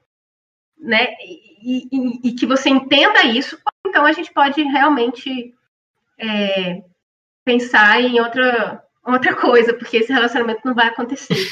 [0.77, 1.07] né?
[1.23, 3.57] E, e, e, que você entenda isso,
[3.87, 5.55] então a gente pode realmente
[6.19, 6.83] é,
[7.43, 11.47] pensar em outra, outra coisa, porque esse relacionamento não vai acontecer.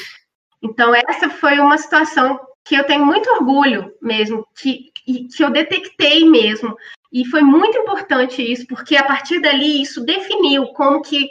[0.62, 6.24] Então, essa foi uma situação que eu tenho muito orgulho mesmo, que, que eu detectei
[6.28, 6.76] mesmo.
[7.12, 11.28] E foi muito importante isso, porque a partir dali isso definiu como que,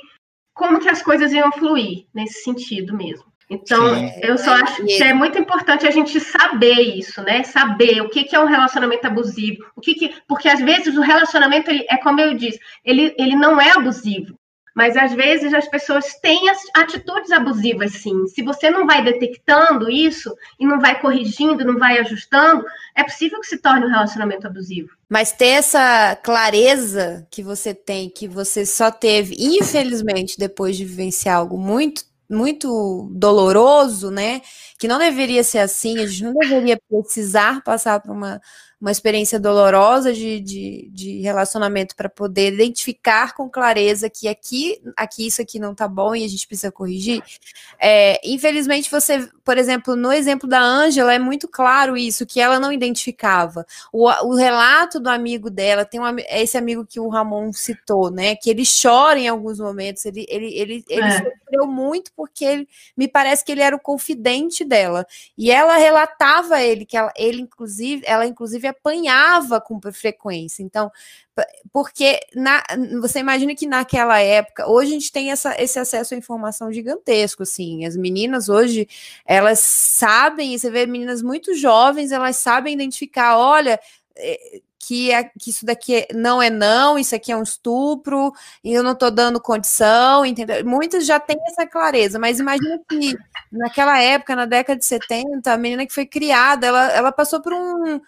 [0.54, 3.32] como que as coisas iam fluir nesse sentido mesmo.
[3.50, 4.12] Então, Sim.
[4.22, 7.44] eu só acho que é muito importante a gente saber isso, né?
[7.44, 11.02] Saber o que, que é um relacionamento abusivo, o que, que porque às vezes o
[11.02, 14.38] relacionamento ele, é como eu disse, ele, ele não é abusivo,
[14.76, 18.28] mas às vezes as pessoas têm atitudes abusivas, sim.
[18.28, 22.66] Se você não vai detectando isso e não vai corrigindo, não vai ajustando,
[22.96, 24.90] é possível que se torne um relacionamento abusivo.
[25.10, 31.38] Mas ter essa clareza que você tem, que você só teve, infelizmente, depois de vivenciar
[31.38, 34.42] algo muito muito doloroso, né?
[34.80, 38.42] Que não deveria ser assim, a gente não deveria precisar passar por uma
[38.82, 45.28] uma experiência dolorosa de, de, de relacionamento para poder identificar com clareza que aqui, aqui
[45.28, 47.22] isso aqui não tá bom e a gente precisa corrigir.
[47.80, 52.60] É, infelizmente, você, por exemplo, no exemplo da Ângela, é muito claro isso, que ela
[52.60, 53.68] não identificava.
[53.94, 58.36] O, o relato do amigo dela, tem um, esse amigo que o Ramon citou, né?
[58.36, 61.18] Que ele chora em alguns momentos, ele, ele, ele, ele é.
[61.20, 65.08] sofreu muito porque ele, me parece que ele era o confidente dela.
[65.36, 70.62] E ela relatava ele, que ela, ele, inclusive, ela, inclusive, apanhava com frequência.
[70.62, 70.92] Então,
[71.74, 72.62] porque na,
[73.02, 77.42] você imagina que naquela época, hoje a gente tem essa, esse acesso à informação gigantesco,
[77.42, 78.88] assim, as meninas hoje,
[79.26, 83.80] elas sabem, você vê meninas muito jovens, elas sabem identificar, olha,
[84.16, 88.74] eh, que, é, que isso daqui não é não, isso aqui é um estupro, e
[88.74, 90.66] eu não estou dando condição, entendeu?
[90.66, 93.16] Muitas já têm essa clareza, mas imagina que
[93.52, 97.54] naquela época, na década de 70, a menina que foi criada, ela, ela passou por
[97.54, 98.02] um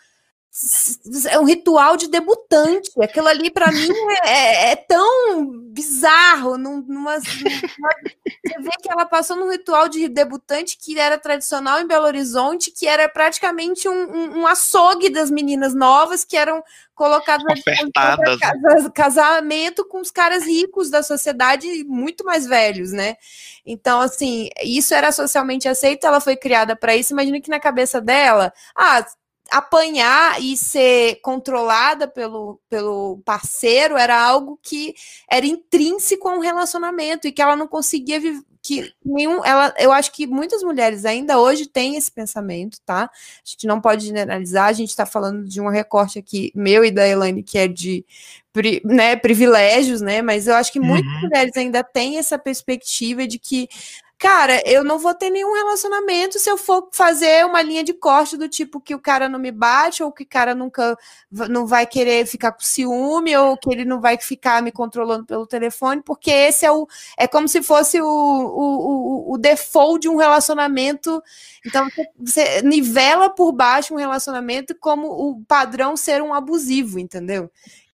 [1.30, 2.92] é um ritual de debutante.
[3.02, 3.90] Aquilo ali, para mim,
[4.24, 6.58] é, é, é, tão bizarro.
[6.60, 11.88] Numa, numa, você vê que ela passou num ritual de debutante que era tradicional em
[11.88, 17.44] Belo Horizonte, que era praticamente um, um, um açougue das meninas novas que eram colocadas
[17.44, 23.18] na casamento com os caras ricos da sociedade muito mais velhos, né?
[23.66, 27.12] Então, assim, isso era socialmente aceito, ela foi criada para isso.
[27.12, 29.04] Imagina que na cabeça dela, ah,
[29.52, 34.96] apanhar e ser controlada pelo, pelo parceiro era algo que
[35.30, 39.92] era intrínseco a um relacionamento e que ela não conseguia viver que nenhum ela eu
[39.92, 43.10] acho que muitas mulheres ainda hoje têm esse pensamento tá a
[43.44, 47.06] gente não pode generalizar a gente está falando de um recorte aqui meu e da
[47.06, 48.06] Elaine que é de
[48.86, 51.22] né, privilégios né mas eu acho que muitas uhum.
[51.24, 53.68] mulheres ainda têm essa perspectiva de que
[54.24, 58.38] cara, eu não vou ter nenhum relacionamento se eu for fazer uma linha de corte
[58.38, 60.98] do tipo que o cara não me bate, ou que o cara nunca
[61.30, 65.46] não vai querer ficar com ciúme, ou que ele não vai ficar me controlando pelo
[65.46, 66.88] telefone, porque esse é o.
[67.18, 71.22] É como se fosse o, o, o, o default de um relacionamento.
[71.66, 71.86] Então,
[72.18, 77.52] você, nivela por baixo um relacionamento como o padrão ser um abusivo, entendeu?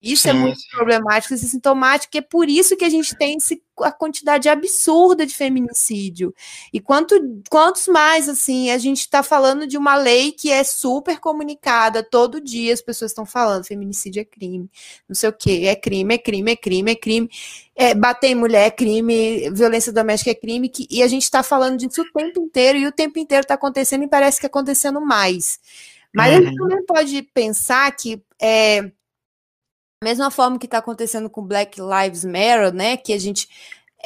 [0.06, 0.68] Isso é Sim, muito sim.
[0.70, 5.26] problemático e sintomático, e é por isso que a gente tem esse, a quantidade absurda
[5.26, 6.32] de feminicídio.
[6.72, 7.16] E quanto,
[7.50, 12.40] quantos mais, assim, a gente está falando de uma lei que é super comunicada, todo
[12.40, 14.70] dia as pessoas estão falando, feminicídio é crime,
[15.10, 17.30] não sei o quê, é crime, é crime, é crime, é crime,
[17.76, 21.42] é, bater em mulher é crime, violência doméstica é crime, que, e a gente está
[21.42, 25.02] falando disso o tempo inteiro, e o tempo inteiro está acontecendo e parece que acontecendo
[25.02, 25.60] mais.
[26.14, 26.70] Mas a gente Uhum.
[26.70, 28.92] também pode pensar que é,
[30.04, 32.98] mesma forma que está acontecendo com Black Lives Matter, né?
[32.98, 33.48] Que a gente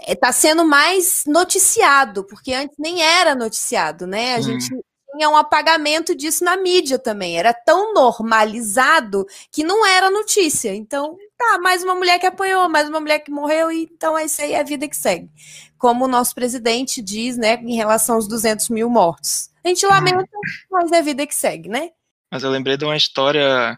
[0.07, 4.35] está sendo mais noticiado, porque antes nem era noticiado, né?
[4.35, 4.69] A gente
[5.11, 7.37] tinha um apagamento disso na mídia também.
[7.37, 10.73] Era tão normalizado que não era notícia.
[10.73, 14.25] Então, tá, mais uma mulher que apanhou, mais uma mulher que morreu, e então é
[14.25, 15.29] isso aí, é a vida que segue.
[15.77, 19.49] Como o nosso presidente diz, né, em relação aos 200 mil mortos.
[19.63, 20.29] A gente lamenta,
[20.69, 21.89] mas é a vida que segue, né?
[22.31, 23.75] Mas eu lembrei de uma história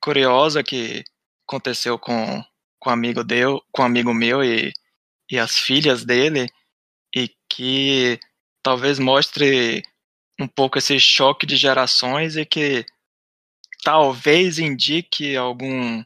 [0.00, 1.02] curiosa que
[1.48, 2.44] aconteceu com,
[2.78, 4.72] com um amigo deu, com um amigo meu e,
[5.30, 6.46] e as filhas dele,
[7.14, 8.20] e que
[8.62, 9.82] talvez mostre
[10.38, 12.84] um pouco esse choque de gerações e que
[13.82, 16.04] talvez indique algum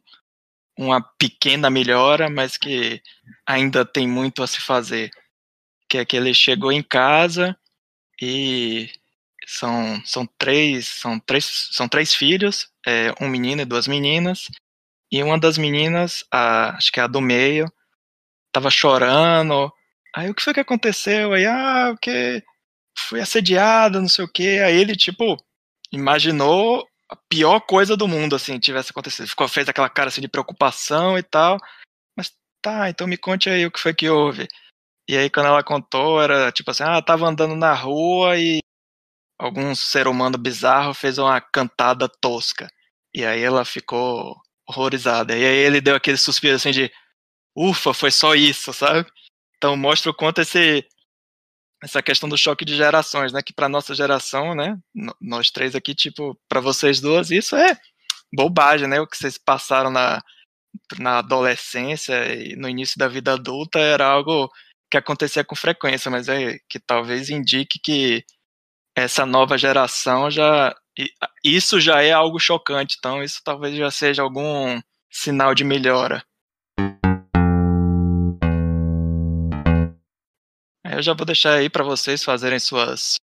[0.78, 3.02] uma pequena melhora, mas que
[3.46, 5.10] ainda tem muito a se fazer.
[5.88, 7.56] Que é que ele chegou em casa
[8.20, 8.90] e
[9.46, 14.48] são, são três são três são três filhos é, um menino e duas meninas
[15.12, 17.70] e uma das meninas a, acho que é a do meio
[18.52, 19.72] tava chorando.
[20.14, 21.34] Aí o que foi que aconteceu?
[21.34, 22.42] Aí ah porque
[22.98, 25.36] fui assediada não sei o que aí ele tipo
[25.92, 29.28] imaginou a pior coisa do mundo assim tivesse acontecido.
[29.28, 31.58] Ficou fez aquela cara assim de preocupação e tal.
[32.16, 32.32] Mas
[32.62, 34.48] tá então me conte aí o que foi que houve.
[35.08, 38.60] E aí quando ela contou era tipo assim ah tava andando na rua e
[39.38, 42.68] algum ser humano bizarro fez uma cantada tosca.
[43.14, 44.41] E aí ela ficou
[44.72, 45.36] horrorizada.
[45.36, 46.90] E aí ele deu aquele suspiro assim de
[47.56, 49.06] ufa, foi só isso, sabe?
[49.56, 50.86] Então mostra o quanto esse
[51.82, 54.78] essa questão do choque de gerações, né, que para nossa geração, né,
[55.20, 57.76] nós três aqui, tipo, para vocês duas, isso é
[58.32, 59.00] bobagem, né?
[59.00, 60.20] O que vocês passaram na
[60.98, 64.50] na adolescência e no início da vida adulta era algo
[64.90, 68.24] que acontecia com frequência, mas é que talvez indique que
[68.96, 70.74] essa nova geração já
[71.44, 74.80] isso já é algo chocante, então isso talvez já seja algum
[75.10, 76.24] sinal de melhora.
[80.84, 83.16] Eu já vou deixar aí para vocês fazerem suas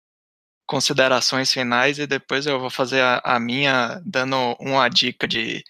[0.66, 5.64] considerações finais e depois eu vou fazer a, a minha dando uma dica de,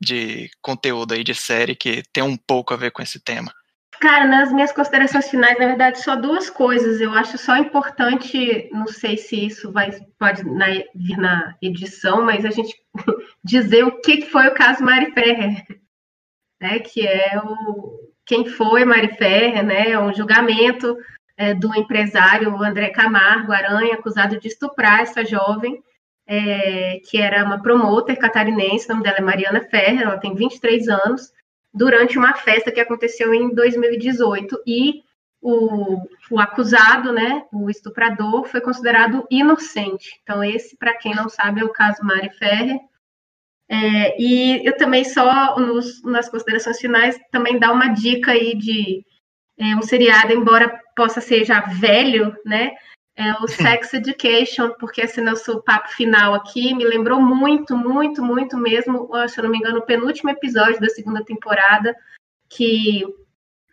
[0.00, 3.52] de conteúdo aí de série que tem um pouco a ver com esse tema.
[4.00, 7.02] Cara, nas minhas considerações finais, na verdade, só duas coisas.
[7.02, 12.46] Eu acho só importante, não sei se isso vai pode na, vir na edição, mas
[12.46, 12.74] a gente
[13.44, 15.66] dizer o que foi o caso Mari Ferrer,
[16.58, 16.78] né?
[16.78, 19.98] Que é o quem foi Mari Ferrer, né?
[19.98, 20.96] Um julgamento
[21.36, 25.82] é, do empresário André Camargo Aranha, acusado de estuprar essa jovem,
[26.26, 30.88] é, que era uma promoter catarinense, o nome dela é Mariana Ferrer, ela tem 23
[30.88, 31.32] anos
[31.72, 35.02] durante uma festa que aconteceu em 2018 e
[35.40, 40.20] o, o acusado, né, o estuprador, foi considerado inocente.
[40.22, 42.78] Então esse, para quem não sabe, é o caso Mari Ferrer.
[43.68, 49.04] É, e eu também só nos, nas considerações finais também dar uma dica aí de
[49.56, 52.72] é, um seriado, embora possa ser já velho, né?
[53.20, 58.56] É o Sex Education, porque esse nosso papo final aqui me lembrou muito, muito, muito
[58.56, 61.94] mesmo, se eu não me engano, o penúltimo episódio da segunda temporada,
[62.48, 63.04] que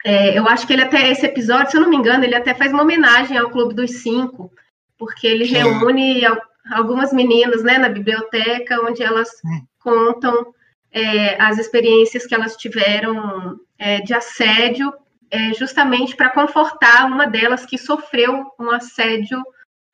[0.04, 2.54] é, eu acho que ele até, esse episódio, se eu não me engano, ele até
[2.54, 4.52] faz uma homenagem ao Clube dos Cinco,
[4.98, 5.54] porque ele Sim.
[5.54, 6.24] reúne
[6.70, 9.66] algumas meninas, né, na biblioteca, onde elas Sim.
[9.80, 10.54] contam
[10.92, 14.92] é, as experiências que elas tiveram é, de assédio
[15.30, 19.42] é, justamente para confortar uma delas que sofreu um assédio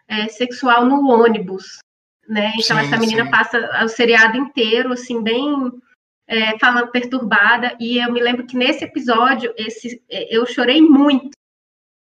[0.07, 1.79] é, sexual no ônibus,
[2.27, 2.53] né?
[2.57, 3.31] Então sim, essa menina sim.
[3.31, 5.71] passa o seriado inteiro assim bem
[6.27, 11.31] é, falando perturbada e eu me lembro que nesse episódio esse eu chorei muito,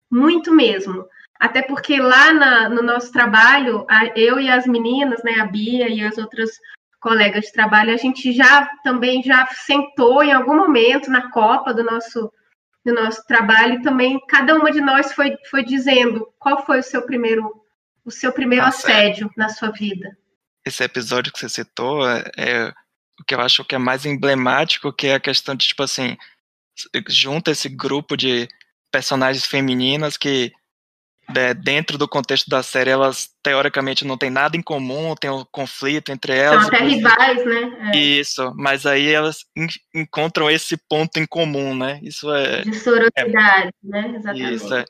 [0.09, 1.05] muito mesmo.
[1.39, 5.89] Até porque lá na, no nosso trabalho, a, eu e as meninas, né, a Bia
[5.89, 6.51] e as outras
[6.99, 11.83] colegas de trabalho, a gente já também já sentou em algum momento na copa do
[11.83, 12.31] nosso
[12.85, 16.83] no nosso trabalho e também cada uma de nós foi, foi dizendo qual foi o
[16.83, 17.61] seu primeiro
[18.03, 19.39] o seu primeiro Nossa, assédio é.
[19.39, 20.17] na sua vida.
[20.65, 22.73] Esse episódio que você citou é, é,
[23.19, 26.17] o que eu acho que é mais emblemático, que é a questão de tipo assim,
[27.07, 28.47] junta esse grupo de
[28.91, 30.51] personagens femininas que
[31.31, 35.45] de, dentro do contexto da série, elas teoricamente não têm nada em comum, tem um
[35.51, 36.65] conflito entre elas.
[36.65, 37.91] São até rivais, né?
[37.93, 37.97] É.
[37.97, 39.45] Isso, mas aí elas
[39.95, 41.99] encontram esse ponto em comum, né?
[42.03, 42.61] Isso é.
[42.61, 44.13] De sororidade, é, né?
[44.15, 44.53] Exatamente.
[44.53, 44.85] Isso, é.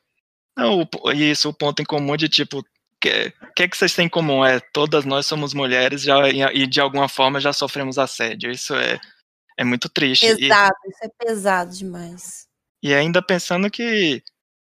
[0.57, 2.63] Não, o, isso, o ponto em comum de tipo, o
[2.99, 4.45] que, que, que vocês têm em comum?
[4.45, 8.51] É, todas nós somos mulheres já, e de alguma forma já sofremos assédio.
[8.51, 8.99] Isso é,
[9.57, 10.35] é muito triste.
[10.35, 12.47] Pesado, e, isso é pesado demais.
[12.83, 14.21] E ainda pensando que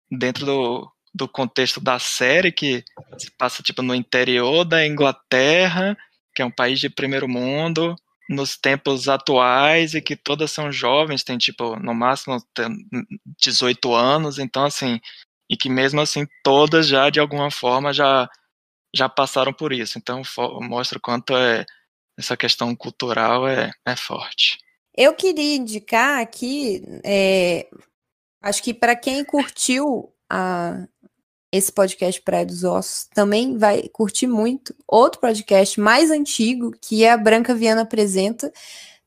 [0.10, 2.84] dentro do, do contexto da série, que
[3.18, 5.98] se passa tipo no interior da Inglaterra,
[6.36, 7.96] que é um país de primeiro mundo,
[8.30, 12.38] nos tempos atuais e que todas são jovens, tem tipo no máximo
[13.40, 15.00] 18 anos, então assim,
[15.50, 18.30] e que mesmo assim todas já de alguma forma já
[18.96, 19.98] já passaram por isso.
[19.98, 20.22] Então
[20.62, 21.66] mostra o quanto é
[22.18, 24.58] essa questão cultural é, é forte.
[24.96, 27.68] Eu queria indicar aqui, é,
[28.42, 30.86] acho que para quem curtiu a,
[31.52, 37.12] esse podcast Praia dos Ossos também vai curtir muito outro podcast mais antigo, que é
[37.12, 38.52] a Branca Viana Apresenta,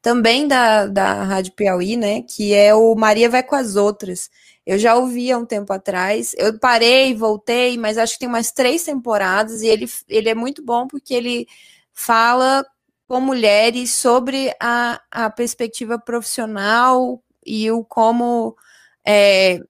[0.00, 2.22] também da, da Rádio Piauí, né?
[2.22, 4.30] Que é o Maria Vai com as Outras.
[4.64, 6.34] Eu já ouvi há um tempo atrás.
[6.38, 10.64] Eu parei, voltei, mas acho que tem umas três temporadas e ele, ele é muito
[10.64, 11.46] bom porque ele
[11.92, 12.64] fala
[13.06, 18.56] com mulheres sobre a, a perspectiva profissional e o como
[19.06, 19.60] é,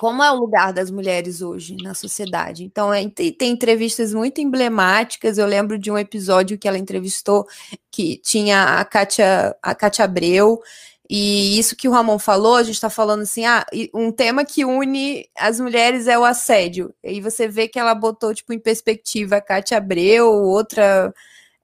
[0.00, 2.64] como é o lugar das mulheres hoje na sociedade.
[2.64, 5.36] Então, é, tem entrevistas muito emblemáticas.
[5.36, 7.46] Eu lembro de um episódio que ela entrevistou
[7.90, 10.58] que tinha a Kátia, a Kátia Abreu.
[11.06, 14.64] E isso que o Ramon falou, a gente está falando assim, ah, um tema que
[14.64, 16.94] une as mulheres é o assédio.
[17.04, 21.12] E você vê que ela botou, tipo, em perspectiva a Kátia Abreu, outra,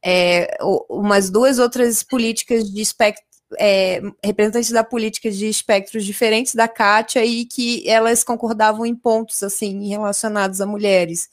[0.04, 0.58] é,
[0.90, 3.24] umas duas outras políticas de espectro
[3.59, 9.43] é, representantes da política de espectros diferentes da Kátia e que elas concordavam em pontos
[9.43, 11.28] assim relacionados a mulheres.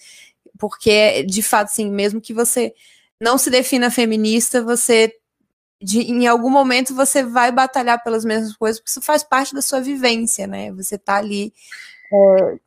[0.57, 2.73] Porque, de fato, assim, mesmo que você
[3.19, 5.13] não se defina feminista, você
[5.81, 9.61] de, em algum momento você vai batalhar pelas mesmas coisas, porque isso faz parte da
[9.61, 10.71] sua vivência, né?
[10.71, 11.53] Você está ali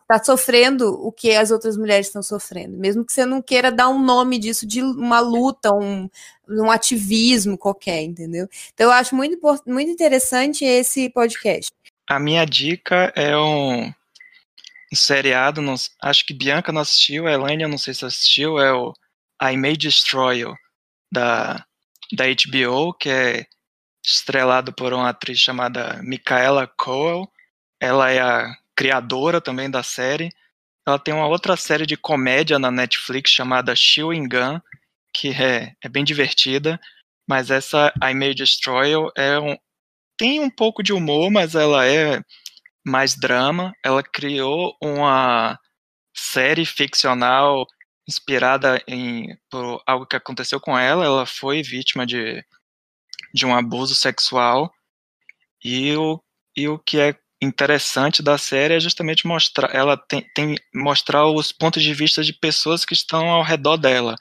[0.02, 3.70] está é, sofrendo o que as outras mulheres estão sofrendo, mesmo que você não queira
[3.70, 6.08] dar um nome disso de uma luta, um,
[6.48, 8.48] um ativismo qualquer, entendeu?
[8.74, 11.70] Então eu acho muito, muito interessante esse podcast.
[12.08, 13.86] A minha dica é um,
[14.92, 18.58] um seriado, não, acho que Bianca não assistiu, a Elaine eu não sei se assistiu,
[18.58, 18.92] é o
[19.42, 20.54] I May Destroy You,
[21.12, 21.64] da,
[22.12, 23.46] da HBO, que é
[24.04, 27.28] estrelado por uma atriz chamada Micaela Coel.
[27.80, 30.30] Ela é a criadora também da série.
[30.86, 34.60] Ela tem uma outra série de comédia na Netflix chamada Chewing Gun,
[35.12, 36.78] que é, é bem divertida,
[37.28, 39.56] mas essa I May Destroy é um,
[40.16, 42.22] tem um pouco de humor, mas ela é
[42.84, 43.72] mais drama.
[43.84, 45.58] Ela criou uma
[46.14, 47.66] série ficcional
[48.08, 51.04] inspirada em por algo que aconteceu com ela.
[51.04, 52.44] Ela foi vítima de,
[53.34, 54.72] de um abuso sexual
[55.64, 56.22] e o,
[56.56, 61.52] e o que é interessante da série é justamente mostrar, ela tem, tem mostrar os
[61.52, 64.16] pontos de vista de pessoas que estão ao redor dela.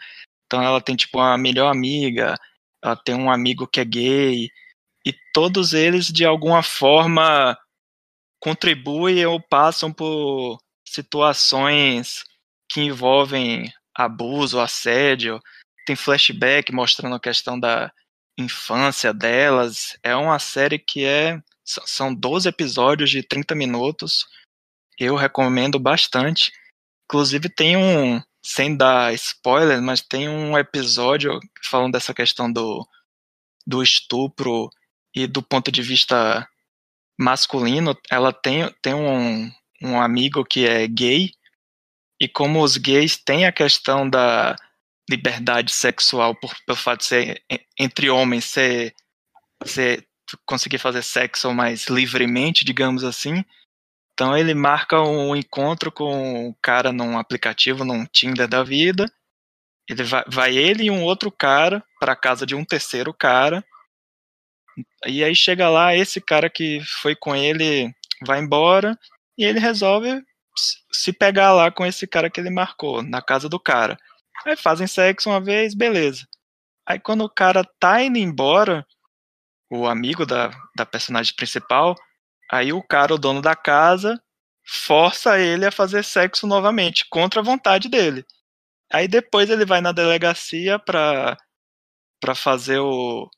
[0.45, 2.35] Então ela tem tipo uma melhor amiga,
[2.83, 4.49] ela tem um amigo que é gay,
[5.05, 7.57] e todos eles de alguma forma
[8.39, 12.23] contribuem ou passam por situações
[12.69, 15.39] que envolvem abuso, assédio.
[15.85, 17.91] Tem flashback mostrando a questão da
[18.37, 19.97] infância delas.
[20.03, 24.25] É uma série que é são 12 episódios de 30 minutos.
[24.99, 26.51] Eu recomendo bastante.
[27.05, 32.87] Inclusive tem um, sem dar spoiler, mas tem um episódio falando dessa questão do,
[33.65, 34.69] do estupro
[35.15, 36.47] e do ponto de vista
[37.19, 37.97] masculino.
[38.09, 39.51] Ela tem, tem um,
[39.81, 41.31] um amigo que é gay,
[42.19, 44.55] e como os gays têm a questão da
[45.09, 47.43] liberdade sexual por, pelo fato de ser
[47.77, 48.95] entre homens ser,
[49.65, 50.07] ser
[50.45, 53.43] conseguir fazer sexo mais livremente, digamos assim.
[54.13, 59.11] Então ele marca um encontro com o cara num aplicativo, num Tinder da vida.
[59.89, 63.63] Ele vai, vai ele e um outro cara para casa de um terceiro cara.
[65.05, 67.93] E aí chega lá, esse cara que foi com ele
[68.25, 68.97] vai embora
[69.37, 70.23] e ele resolve
[70.91, 73.97] se pegar lá com esse cara que ele marcou, na casa do cara.
[74.45, 76.25] Aí fazem sexo uma vez, beleza.
[76.87, 78.85] Aí quando o cara tá indo embora,
[79.69, 81.95] o amigo da, da personagem principal,
[82.51, 84.21] aí o cara, o dono da casa,
[84.65, 88.25] força ele a fazer sexo novamente, contra a vontade dele.
[88.91, 91.37] Aí depois ele vai na delegacia pra,
[92.19, 93.29] pra fazer o.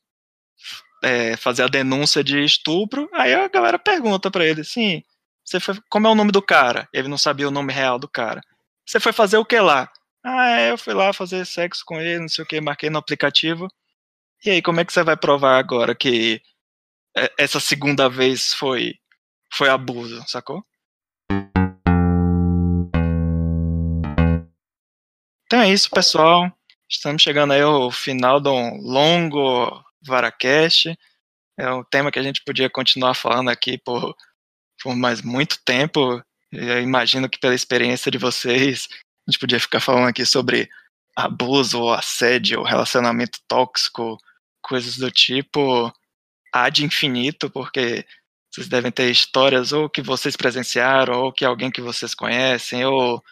[1.02, 3.08] É, fazer a denúncia de estupro.
[3.12, 5.02] Aí a galera pergunta para ele assim:
[5.44, 6.88] Você foi, como é o nome do cara?
[6.92, 8.40] Ele não sabia o nome real do cara.
[8.86, 9.90] Você foi fazer o que lá?
[10.24, 12.98] Ah, é, eu fui lá fazer sexo com ele, não sei o que, marquei no
[12.98, 13.68] aplicativo.
[14.44, 16.40] E aí, como é que você vai provar agora que
[17.16, 18.94] é, essa segunda vez foi,
[19.52, 20.64] foi abuso, sacou?
[25.44, 26.52] Então é isso, pessoal.
[26.88, 30.96] Estamos chegando aí ao final de um longo Varacast.
[31.58, 34.14] É um tema que a gente podia continuar falando aqui por,
[34.80, 36.22] por mais muito tempo.
[36.52, 38.86] Eu imagino que pela experiência de vocês,
[39.26, 40.70] a gente podia ficar falando aqui sobre
[41.16, 44.16] abuso, assédio, relacionamento tóxico,
[44.62, 45.92] coisas do tipo,
[46.52, 48.04] ad infinito, porque
[48.50, 53.22] vocês devem ter histórias ou que vocês presenciaram, ou que alguém que vocês conhecem, ou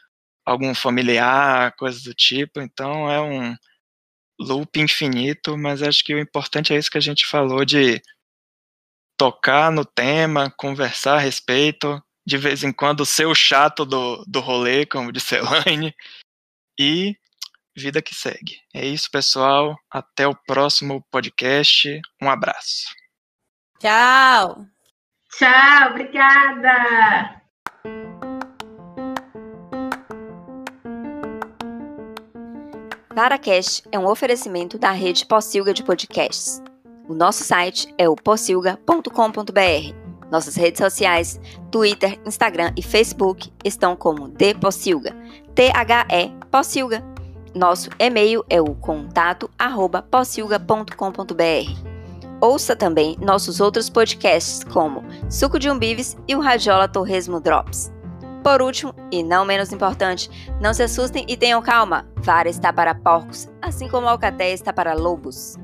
[0.45, 2.61] algum familiar, coisas do tipo.
[2.61, 3.57] Então é um
[4.39, 8.01] loop infinito, mas acho que o importante é isso que a gente falou de
[9.19, 14.41] tocar no tema, conversar a respeito, de vez em quando ser o chato do, do
[14.41, 15.95] rolê, como disse Elaine,
[16.79, 17.17] e
[17.77, 18.59] vida que segue.
[18.75, 19.77] É isso, pessoal.
[19.91, 22.01] Até o próximo podcast.
[22.23, 22.87] Um abraço.
[23.79, 24.67] Tchau.
[25.31, 27.43] Tchau, obrigada.
[33.15, 36.63] VaraCast é um oferecimento da rede Possilga de podcasts.
[37.09, 40.07] O nosso site é o possilga.com.br.
[40.31, 41.41] Nossas redes sociais,
[41.71, 45.15] Twitter, Instagram e Facebook estão como The Possilga,
[45.55, 47.16] T-H-E Possilga.
[47.57, 50.93] Nosso e-mail é o contato arroba possilga.com.br.
[52.39, 57.91] Ouça também nossos outros podcasts como Suco de Umbives e o Radiola Torresmo Drops.
[58.45, 60.29] Por último, e não menos importante,
[60.61, 62.07] não se assustem e tenham calma.
[62.17, 65.57] Vara está para porcos, assim como a alcateia está para lobos.